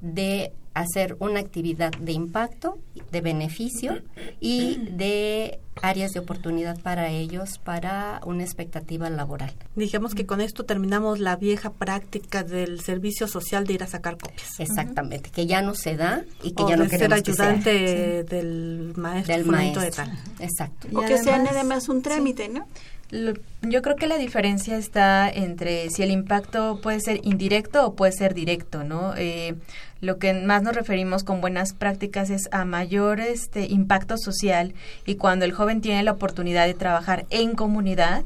[0.00, 2.78] de hacer una actividad de impacto,
[3.10, 4.02] de beneficio
[4.40, 9.54] y de áreas de oportunidad para ellos para una expectativa laboral.
[9.74, 14.18] Digamos que con esto terminamos la vieja práctica del servicio social de ir a sacar
[14.18, 14.58] copias.
[14.60, 17.32] Exactamente, que ya no se da y que O ya no de ser queremos que
[17.32, 17.46] sea.
[17.46, 19.34] ayudante del maestro.
[19.34, 20.04] Del fulanito de maestro.
[20.04, 20.18] tal.
[20.40, 20.88] Exacto.
[20.94, 22.66] O que sea nada más un trámite, ¿no?
[23.10, 28.12] Yo creo que la diferencia está entre si el impacto puede ser indirecto o puede
[28.12, 29.14] ser directo, ¿no?
[29.16, 29.54] Eh,
[30.00, 34.74] lo que más nos referimos con buenas prácticas es a mayor este impacto social
[35.06, 38.24] y cuando el joven tiene la oportunidad de trabajar en comunidad,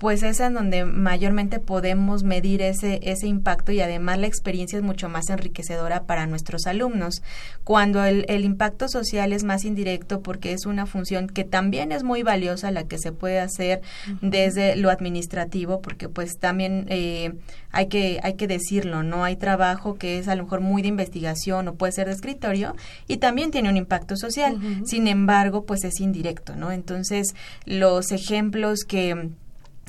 [0.00, 4.82] pues es en donde mayormente podemos medir ese, ese impacto y además la experiencia es
[4.82, 7.22] mucho más enriquecedora para nuestros alumnos.
[7.64, 12.02] Cuando el, el impacto social es más indirecto porque es una función que también es
[12.02, 13.82] muy valiosa, la que se puede hacer
[14.22, 17.34] desde lo administrativo, porque pues también eh,
[17.70, 19.24] hay, que, hay que decirlo, ¿no?
[19.24, 22.74] Hay trabajo que es a lo mejor muy de investigación o puede ser de escritorio
[23.06, 24.58] y también tiene un impacto social.
[24.86, 26.72] Sin embargo, pues es indirecto, ¿no?
[26.72, 27.34] Entonces,
[27.66, 29.28] los ejemplos que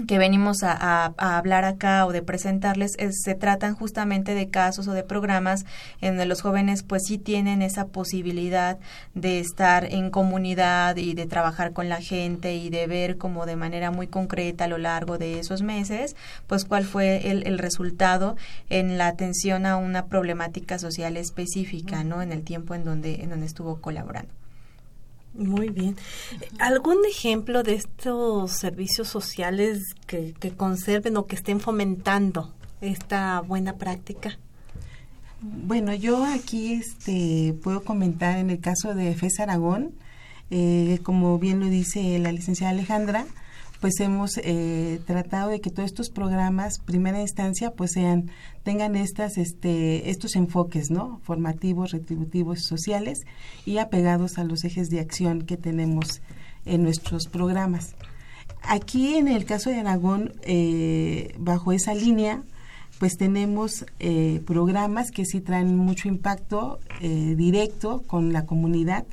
[0.08, 0.72] que venimos a,
[1.18, 5.66] a- hablar acá o de presentarles es- se tratan justamente de casos o de programas
[6.00, 8.80] en donde los jóvenes pues sí tienen esa posibilidad
[9.14, 13.56] de estar en comunidad y de trabajar con la gente y de ver como de
[13.58, 16.16] manera muy concreta a lo largo de esos meses
[16.48, 18.38] pues cuál fue el, el resultado
[18.70, 23.30] en la atención a una problemática social específica no en el tiempo en donde en
[23.30, 24.32] donde estuvo colaborando
[25.34, 25.96] Muy bien.
[26.60, 33.78] ¿Algún ejemplo de estos servicios sociales que, que conserven o que estén fomentando esta buena
[33.78, 34.38] práctica?
[35.42, 39.92] Bueno, yo aquí este, puedo comentar en el caso de FES Aragón,
[40.52, 43.26] eh, como bien lo dice la licenciada Alejandra,
[43.82, 48.30] pues hemos eh, tratado de que todos estos programas, primera instancia, pues sean,
[48.62, 51.20] tengan estas, este, estos enfoques, ¿no?
[51.24, 53.22] Formativos, retributivos, sociales
[53.66, 56.22] y apegados a los ejes de acción que tenemos
[56.66, 57.96] en nuestros programas.
[58.62, 62.44] Aquí en el caso de Aragón, eh, bajo esa línea,
[63.00, 69.06] pues tenemos eh, programas que sí traen mucho impacto directo con la comunidad,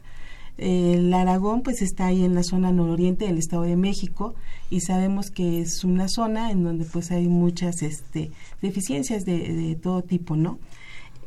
[0.59, 4.35] el Aragón pues está ahí en la zona nororiente del Estado de México
[4.71, 10.03] y sabemos que es una zona en donde pues hay muchas este, deficiencias de, todo
[10.03, 10.59] tipo, ¿no?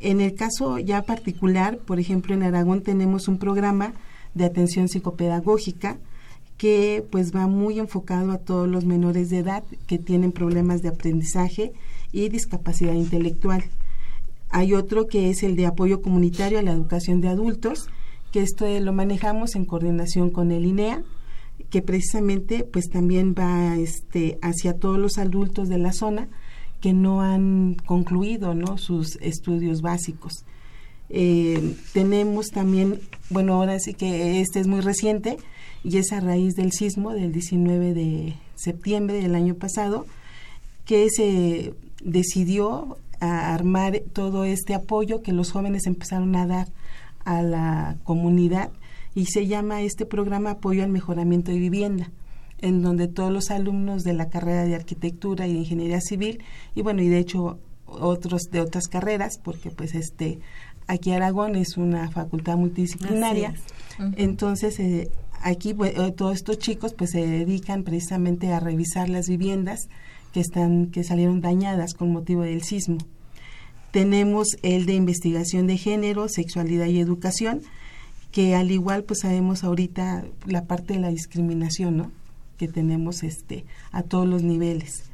[0.00, 3.94] En el caso ya particular, por ejemplo, en Aragón tenemos un programa
[4.34, 5.98] de atención psicopedagógica
[6.58, 10.90] que pues va muy enfocado a todos los menores de edad que tienen problemas de
[10.90, 11.72] aprendizaje
[12.12, 13.64] y discapacidad intelectual.
[14.50, 17.88] Hay otro que es el de apoyo comunitario a la educación de adultos,
[18.32, 21.02] que esto lo manejamos en coordinación con el INEA,
[21.70, 26.28] que precisamente pues también va este, hacia todos los adultos de la zona
[26.80, 28.78] que no han concluido ¿no?
[28.78, 30.44] sus estudios básicos.
[31.10, 35.36] Eh, tenemos también, bueno, ahora sí que este es muy reciente
[35.84, 40.06] y es a raíz del sismo del 19 de septiembre del año pasado,
[40.86, 46.68] que se decidió armar todo este apoyo que los jóvenes empezaron a dar
[47.24, 48.70] a la comunidad
[49.14, 52.10] y se llama este programa Apoyo al Mejoramiento de Vivienda
[52.62, 56.42] en donde todos los alumnos de la carrera de arquitectura y de ingeniería civil
[56.74, 60.38] y bueno y de hecho otros de otras carreras porque pues este
[60.86, 63.54] aquí Aragón es una facultad multidisciplinaria.
[64.16, 65.10] Entonces eh,
[65.42, 69.88] aquí pues, eh, todos estos chicos pues se dedican precisamente a revisar las viviendas
[70.32, 72.98] que están que salieron dañadas con motivo del sismo
[73.92, 77.60] tenemos el de investigación de género, sexualidad y educación,
[78.32, 82.10] que al igual pues sabemos ahorita la parte de la discriminación, ¿no?
[82.56, 85.04] Que tenemos este a todos los niveles.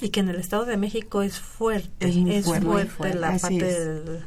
[0.00, 4.22] Y que en el Estado de México es fuerte, es, fuerte, la parte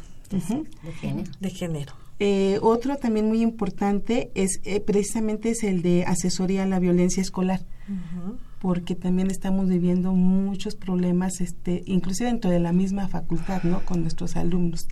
[1.39, 1.93] de, género.
[2.19, 7.21] Eh, otro también muy importante es eh, precisamente es el de asesoría a la violencia
[7.21, 7.61] escolar
[8.63, 13.83] porque también estamos viviendo muchos problemas, este, inclusive dentro de la misma facultad, ¿no?
[13.83, 14.87] Con nuestros alumnos.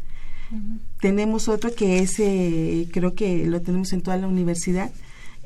[1.00, 4.92] Tenemos otro que es, eh, creo que lo tenemos en toda la universidad.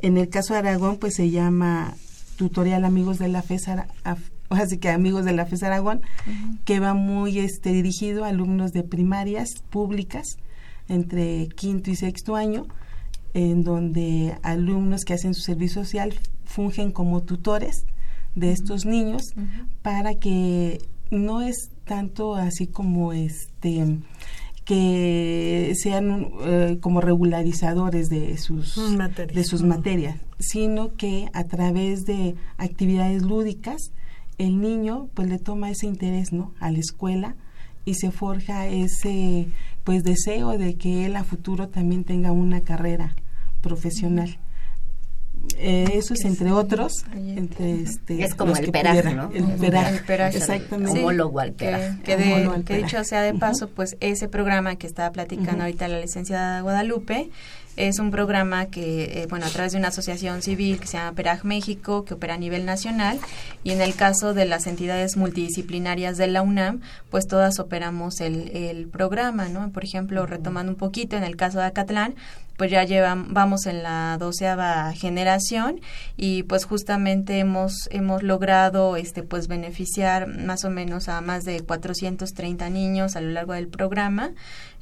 [0.02, 1.94] En el caso de Aragón, pues se llama
[2.36, 3.68] Tutorial Amigos de la FES,
[4.50, 6.02] así que Amigos de la FES Aragón,
[6.66, 10.38] que va muy este, dirigido a alumnos de primarias públicas
[10.90, 12.66] entre quinto y sexto año,
[13.36, 17.86] en donde alumnos que hacen su servicio social fungen como tutores
[18.36, 19.24] de estos niños
[19.82, 20.80] para que
[21.12, 24.00] no es tanto así como este
[24.66, 29.36] que sean eh, como regularizadores de sus materias.
[29.36, 33.92] de sus materias sino que a través de actividades lúdicas
[34.38, 37.36] el niño pues le toma ese interés no a la escuela
[37.86, 39.48] y se forja ese
[39.84, 43.16] pues deseo de que él a futuro también tenga una carrera
[43.62, 44.40] profesional
[45.58, 49.32] eh, eso es entre otros entre este es como el peraje ¿no?
[49.34, 51.00] el peraje, exactamente.
[51.00, 55.12] Homólogo al peraje que, de, que dicho sea de paso pues ese programa que estaba
[55.12, 57.30] platicando ahorita la licenciada Guadalupe
[57.78, 61.14] es un programa que, eh, bueno, a través de una asociación civil que se llama
[61.16, 63.20] PERAG México, que opera a nivel nacional,
[63.64, 68.50] y en el caso de las entidades multidisciplinarias de la UNAM, pues todas operamos el,
[68.56, 69.72] el programa, ¿no?
[69.72, 72.16] Por ejemplo, retomando un poquito, en el caso de Acatlán,
[72.58, 75.82] pues ya llevamos, vamos en la doceava generación
[76.16, 81.62] y pues justamente hemos, hemos logrado este pues beneficiar más o menos a más de
[81.62, 84.32] 430 niños a lo largo del programa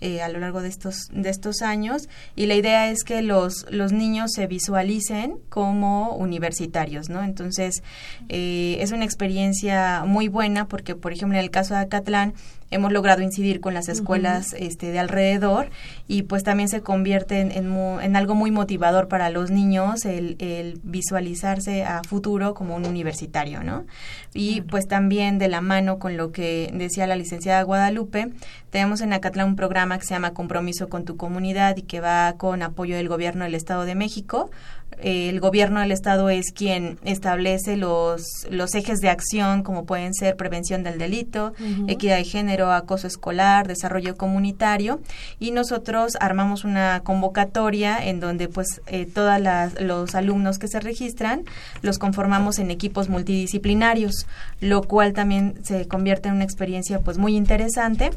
[0.03, 3.65] eh, a lo largo de estos, de estos años y la idea es que los,
[3.69, 7.23] los niños se visualicen como universitarios, ¿no?
[7.23, 7.83] Entonces,
[8.27, 12.33] eh, es una experiencia muy buena porque, por ejemplo, en el caso de Acatlán,
[12.73, 15.69] hemos logrado incidir con las escuelas este, de alrededor
[16.07, 20.79] y pues también se convierte en, en, algo muy motivador para los niños el, el,
[20.83, 23.85] visualizarse a futuro como un universitario, ¿no?
[24.33, 28.31] Y pues también de la mano con lo que decía la licenciada Guadalupe,
[28.69, 32.33] tenemos en Acatlán un programa que se llama Compromiso con tu comunidad y que va
[32.37, 34.49] con apoyo del gobierno del Estado de México
[35.01, 40.35] el gobierno del estado es quien establece los, los ejes de acción como pueden ser
[40.35, 41.53] prevención del delito,
[41.87, 45.01] equidad de género, acoso escolar, desarrollo comunitario.
[45.39, 49.39] Y nosotros armamos una convocatoria en donde pues eh, todos
[49.79, 51.43] los alumnos que se registran
[51.81, 54.27] los conformamos en equipos multidisciplinarios,
[54.59, 58.11] lo cual también se convierte en una experiencia pues muy interesante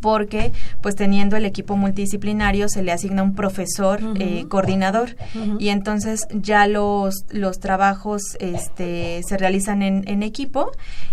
[0.00, 5.16] porque pues teniendo el equipo multidisciplinario se le asigna un profesor eh, coordinador
[5.58, 10.72] y entonces ya los, los trabajos este, se realizan en, en, equipo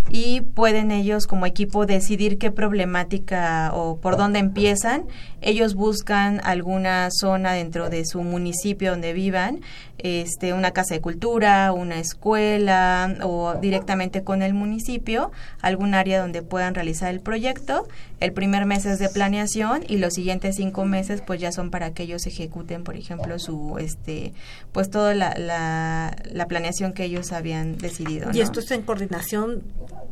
[0.09, 5.05] y pueden ellos como equipo decidir qué problemática o por dónde empiezan.
[5.41, 9.61] Ellos buscan alguna zona dentro de su municipio donde vivan
[10.03, 16.41] este, una casa de cultura, una escuela o directamente con el municipio, algún área donde
[16.41, 17.87] puedan realizar el proyecto.
[18.21, 21.93] El primer mes es de planeación y los siguientes cinco meses pues ya son para
[21.93, 24.33] que ellos ejecuten, por ejemplo, su, este,
[24.71, 28.29] pues toda la, la, planeación que ellos habían decidido.
[28.31, 29.63] Y esto es en coordinación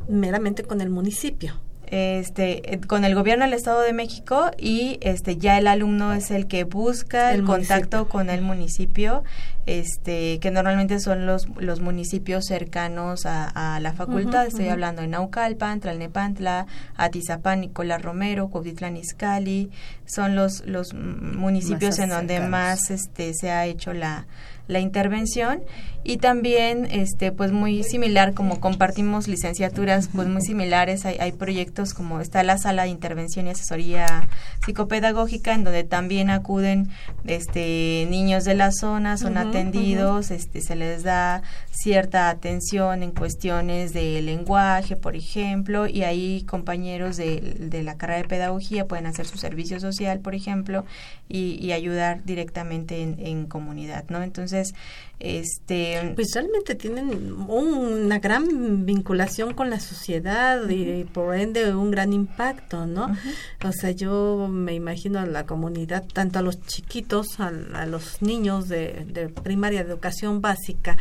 [0.07, 1.53] meramente con el municipio
[1.91, 6.31] este eh, con el gobierno del Estado de México y este ya el alumno es
[6.31, 9.23] el que busca el, contacto con el municipio
[9.65, 14.47] este que normalmente son los los municipios cercanos a, la facultad.
[14.47, 19.71] Estoy hablando de Naucalpan Tlalnepantla Atizapán Nicolás Romero Cuautitlán Izcalli.
[20.05, 24.25] Son los los municipios en donde más este se ha hecho la
[24.69, 25.63] la intervención
[26.03, 31.05] y también este pues muy similar como compartimos licenciaturas pues muy similares.
[31.05, 34.29] Hay, hay proyectos como está la sala de intervención y asesoría
[34.63, 36.89] psicopedagógica en donde también acuden
[37.25, 41.41] este niños de la zona son atendidos este se les da
[41.81, 48.23] cierta atención en cuestiones de lenguaje por ejemplo y ahí compañeros de, de la carrera
[48.23, 50.85] de pedagogía pueden hacer su servicio social por ejemplo
[51.29, 54.73] y, ayudar directamente en, en comunidad no entonces
[55.19, 62.11] este pues realmente tienen una gran vinculación con la sociedad y por ende un gran
[62.13, 63.15] impacto no
[63.63, 67.51] o sea yo me imagino a la comunidad tanto a los chiquitos a,
[67.85, 70.97] los niños de, de primaria de educación básica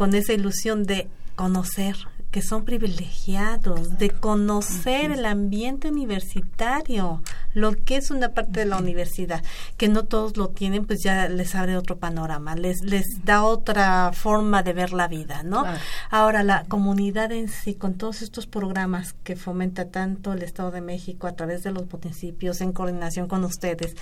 [0.00, 1.94] con esa ilusión de conocer
[2.30, 7.22] que son privilegiados, de conocer el ambiente universitario,
[7.52, 9.44] lo que es una parte de la universidad,
[9.76, 14.12] que no todos lo tienen, pues ya les abre otro panorama, les, les da otra
[14.14, 15.66] forma de ver la vida, ¿no?
[16.08, 20.80] Ahora, la comunidad en sí, con todos estos programas que fomenta tanto el Estado de
[20.80, 23.96] México a través de los municipios en coordinación con ustedes,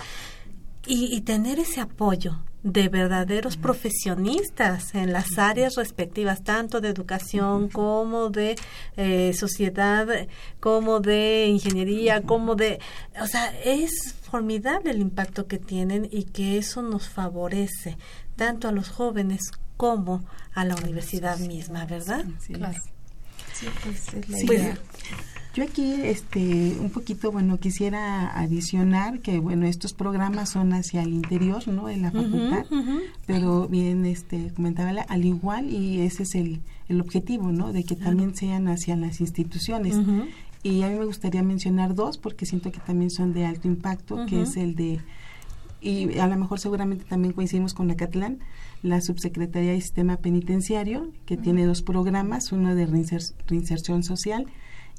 [0.85, 8.29] y, tener ese apoyo de verdaderos profesionistas en las áreas respectivas, tanto de educación como
[8.29, 8.55] de
[8.97, 10.07] eh, sociedad,
[10.59, 12.79] como de ingeniería, como de...
[13.21, 17.97] O sea, es formidable el impacto que tienen y que eso nos favorece
[18.35, 22.25] tanto a los jóvenes como a la universidad misma, ¿verdad?
[22.51, 22.79] claro.
[23.53, 24.77] Sí, pues es la idea.
[25.55, 31.13] Yo aquí, este, un poquito, bueno, quisiera adicionar que, bueno, estos programas son hacia el
[31.13, 31.87] interior, ¿no?
[31.87, 32.65] De la facultad,
[33.25, 37.73] pero bien, este, comentaba, al igual, y ese es el, el objetivo, ¿no?
[37.73, 39.97] De que también sean hacia las instituciones.
[40.61, 44.25] Y a mí me gustaría mencionar dos, porque siento que también son de alto impacto,
[44.27, 44.99] que es el de,
[45.81, 48.39] y a lo mejor seguramente también coincidimos con la Catlán,
[48.83, 54.45] la Subsecretaría de Sistema Penitenciario, que tiene dos programas, uno de reinserción social,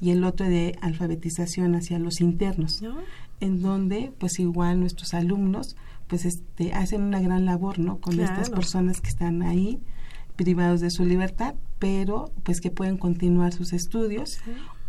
[0.01, 2.83] y el otro de alfabetización hacia los internos,
[3.39, 5.77] en donde pues igual nuestros alumnos
[6.07, 8.01] pues este hacen una gran labor, ¿no?
[8.01, 9.79] Con estas personas que están ahí
[10.35, 14.39] privados de su libertad, pero pues que pueden continuar sus estudios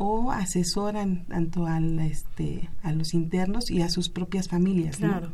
[0.04, 5.28] o asesoran tanto al este a los internos y a sus propias familias, claro.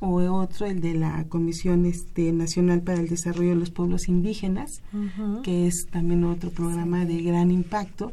[0.00, 4.82] O otro el de la Comisión este Nacional para el Desarrollo de los Pueblos Indígenas,
[5.44, 8.12] que es también otro programa de gran impacto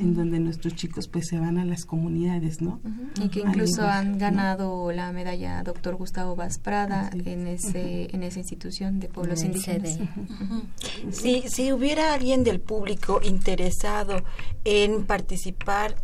[0.00, 2.78] en donde nuestros chicos pues se van a las comunidades, ¿no?
[3.20, 9.00] Y que incluso han ganado la medalla Doctor Gustavo Vasprada en ese en esa institución
[9.00, 9.98] de pueblos indígenas.
[11.10, 14.22] Si si hubiera alguien del público interesado
[14.64, 15.21] en participar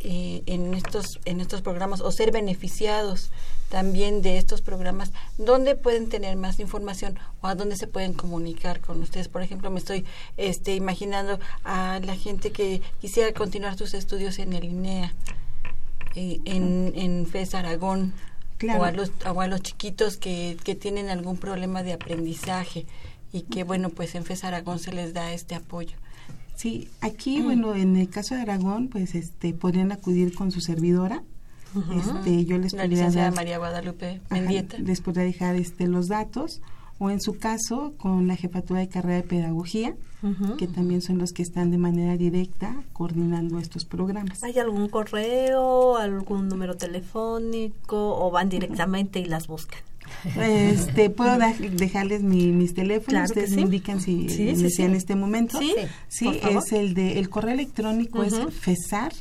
[0.01, 3.31] eh, en estos en estos programas o ser beneficiados
[3.69, 8.81] también de estos programas, ¿dónde pueden tener más información o a dónde se pueden comunicar
[8.81, 9.29] con ustedes?
[9.29, 10.05] Por ejemplo, me estoy
[10.37, 15.14] este, imaginando a la gente que quisiera continuar sus estudios en el INEA,
[16.14, 18.14] eh, en, en FES Aragón,
[18.77, 22.87] o, a los, o a los chiquitos que, que tienen algún problema de aprendizaje
[23.33, 25.97] y que, bueno, pues en FES Aragón se les da este apoyo.
[26.59, 31.23] Sí, aquí, bueno, en el caso de Aragón, pues este podrían acudir con su servidora.
[31.95, 34.77] Este, yo les la licenciada María Guadalupe Mendieta.
[34.79, 36.61] les podría dejar este los datos
[36.99, 39.95] o en su caso con la jefatura de carrera de pedagogía,
[40.59, 44.43] que también son los que están de manera directa coordinando estos programas.
[44.43, 49.79] ¿Hay algún correo, algún número telefónico o van directamente y las buscan?
[50.37, 55.59] Este, puedo dejarles mis teléfonos, ustedes me indican si sí, en este momento.
[55.59, 55.75] Sí,
[56.09, 59.13] sí es el de el correo electrónico es FESAR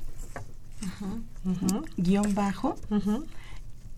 [1.98, 2.76] guion bajo,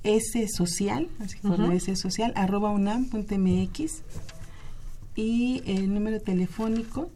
[0.04, 4.02] S social, así como S social, arroba unam.mx
[5.16, 7.10] y el número telefónico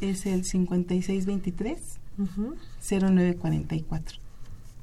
[0.00, 1.78] es el 5623
[2.80, 4.18] 0944.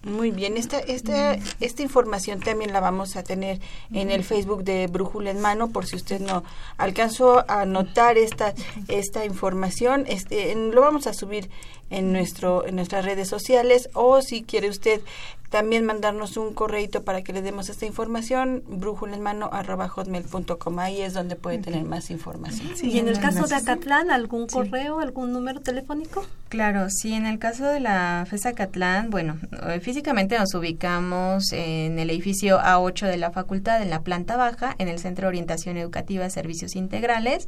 [0.04, 3.60] Muy bien, esta, esta, esta información también la vamos a tener
[3.92, 6.44] en el Facebook de Brújula en Mano, por si usted no
[6.78, 8.54] alcanzó a notar esta,
[8.88, 11.50] esta información, este, lo vamos a subir
[11.90, 15.02] en, nuestro, en nuestras redes sociales o si quiere usted
[15.50, 21.60] también mandarnos un correito para que le demos esta información, hotmail.com Ahí es donde puede
[21.60, 22.68] tener más información.
[22.84, 26.26] y en el caso de Acatlán, ¿algún correo, algún número telefónico?
[26.50, 31.98] Claro, sí, en el caso de la FESA Acatlán, bueno, eh, físicamente nos ubicamos en
[31.98, 35.78] el edificio A8 de la facultad, en la planta baja, en el Centro de Orientación
[35.78, 37.48] Educativa de Servicios Integrales.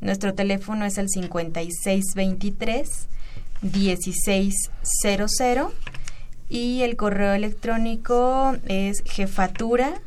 [0.00, 3.08] Nuestro teléfono es el 5623
[3.62, 5.30] 1600
[6.48, 10.00] y el correo electrónico es jefatura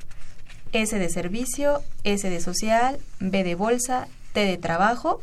[0.73, 5.21] S de servicio, S de social, B de bolsa, T de trabajo,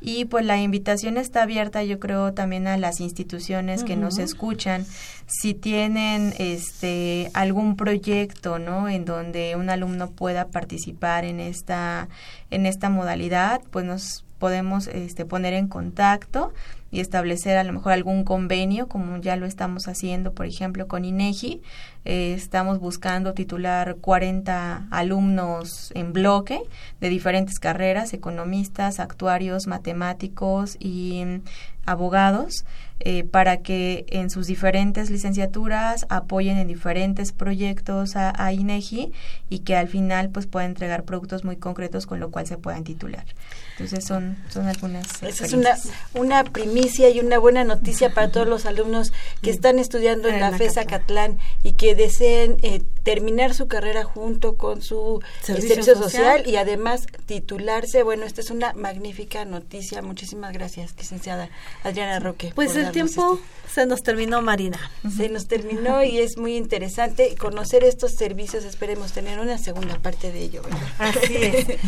[0.03, 4.87] Y pues la invitación está abierta yo creo también a las instituciones que nos escuchan.
[5.27, 12.09] Si tienen este algún proyecto no en donde un alumno pueda participar en esta
[12.51, 16.53] en esta modalidad pues nos podemos este, poner en contacto
[16.91, 21.05] y establecer a lo mejor algún convenio, como ya lo estamos haciendo, por ejemplo, con
[21.05, 21.63] INEGI.
[22.05, 26.63] Eh, estamos buscando titular 40 alumnos en bloque
[27.01, 31.43] de diferentes carreras, economistas, actuarios, matemáticos y mm,
[31.85, 32.65] abogados.
[33.03, 39.11] Eh, para que en sus diferentes licenciaturas apoyen en diferentes proyectos a, INEGI
[39.49, 42.85] y que al final pues puedan entregar productos muy concretos con lo cual se puedan
[42.85, 43.25] titular.
[43.73, 45.23] Entonces son, son algunas.
[45.23, 45.79] Esa es una,
[46.13, 50.53] una primicia y una buena noticia para todos los alumnos que están estudiando en, la
[50.53, 56.47] FESA Catlán y que deseen eh, terminar su carrera junto con su servicio, social.
[56.47, 58.03] y además titularse.
[58.03, 60.03] Bueno, esta es una magnífica noticia.
[60.03, 61.49] Muchísimas gracias, licenciada
[61.83, 62.53] Adriana Roque.
[62.55, 63.41] Pues el tiempo
[63.73, 64.79] se nos terminó, Marina.
[65.17, 68.65] Se nos terminó y es muy interesante conocer estos servicios.
[68.65, 70.63] Esperemos tener una segunda parte de ello.
[70.99, 71.67] Así es.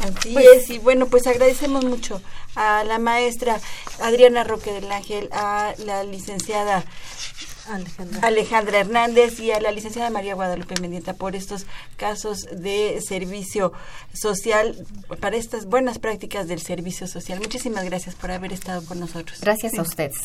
[0.00, 0.70] Así pues es.
[0.70, 2.20] Y bueno, pues agradecemos mucho
[2.54, 3.60] a la maestra
[4.00, 6.84] Adriana Roque del Ángel, a la licenciada
[8.22, 8.80] Alejandra.
[8.80, 13.72] Hernández y a la licenciada María Guadalupe Mendieta por estos casos de servicio
[14.12, 14.86] social,
[15.20, 17.38] para estas buenas prácticas del servicio social.
[17.38, 19.40] Muchísimas gracias por haber estado con nosotros.
[19.40, 20.16] Gracias a ustedes.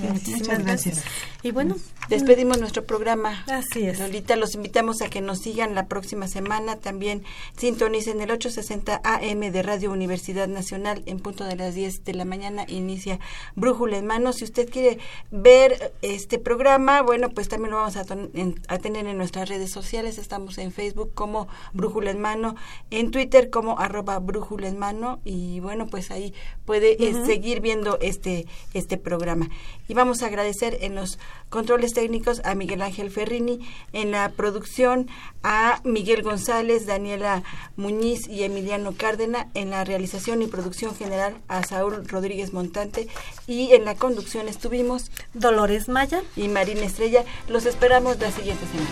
[0.00, 1.02] Muchas gracias.
[1.42, 1.76] Y bueno,
[2.08, 3.44] despedimos nuestro programa.
[3.46, 3.98] Así es.
[3.98, 6.76] Lolita, los invitamos a que nos sigan la próxima semana.
[6.76, 7.24] También
[7.56, 12.24] sintonicen el 860 AM de Radio Universidad Nacional en punto de las 10 de la
[12.24, 12.64] mañana.
[12.68, 13.18] Inicia
[13.54, 14.32] Brújula en Mano.
[14.32, 14.98] Si usted quiere
[15.30, 20.18] ver este programa, bueno, pues también lo vamos a, tener en nuestras redes sociales.
[20.18, 22.54] Estamos en Facebook como Brújula en Mano,
[22.90, 26.32] en Twitter como arroba Brújula en Mano y bueno, pues ahí
[26.64, 29.48] puede eh, seguir viendo este, este programa.
[29.88, 31.18] Y vamos a agradecer en los
[31.48, 35.08] controles técnicos a Miguel Ángel Ferrini, en la producción
[35.42, 37.42] a Miguel González, Daniela
[37.76, 43.08] Muñiz y Emiliano Cárdena, en la realización y producción general a Saúl Rodríguez Montante
[43.46, 47.24] y en la conducción estuvimos Dolores Maya y Marina Estrella.
[47.48, 48.90] Los esperamos la siguiente semana.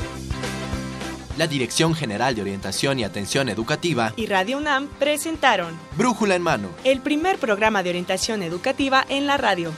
[1.37, 6.69] La Dirección General de Orientación y Atención Educativa y Radio UNAM presentaron Brújula en Mano,
[6.85, 9.73] el primer programa de orientación educativa en la radio.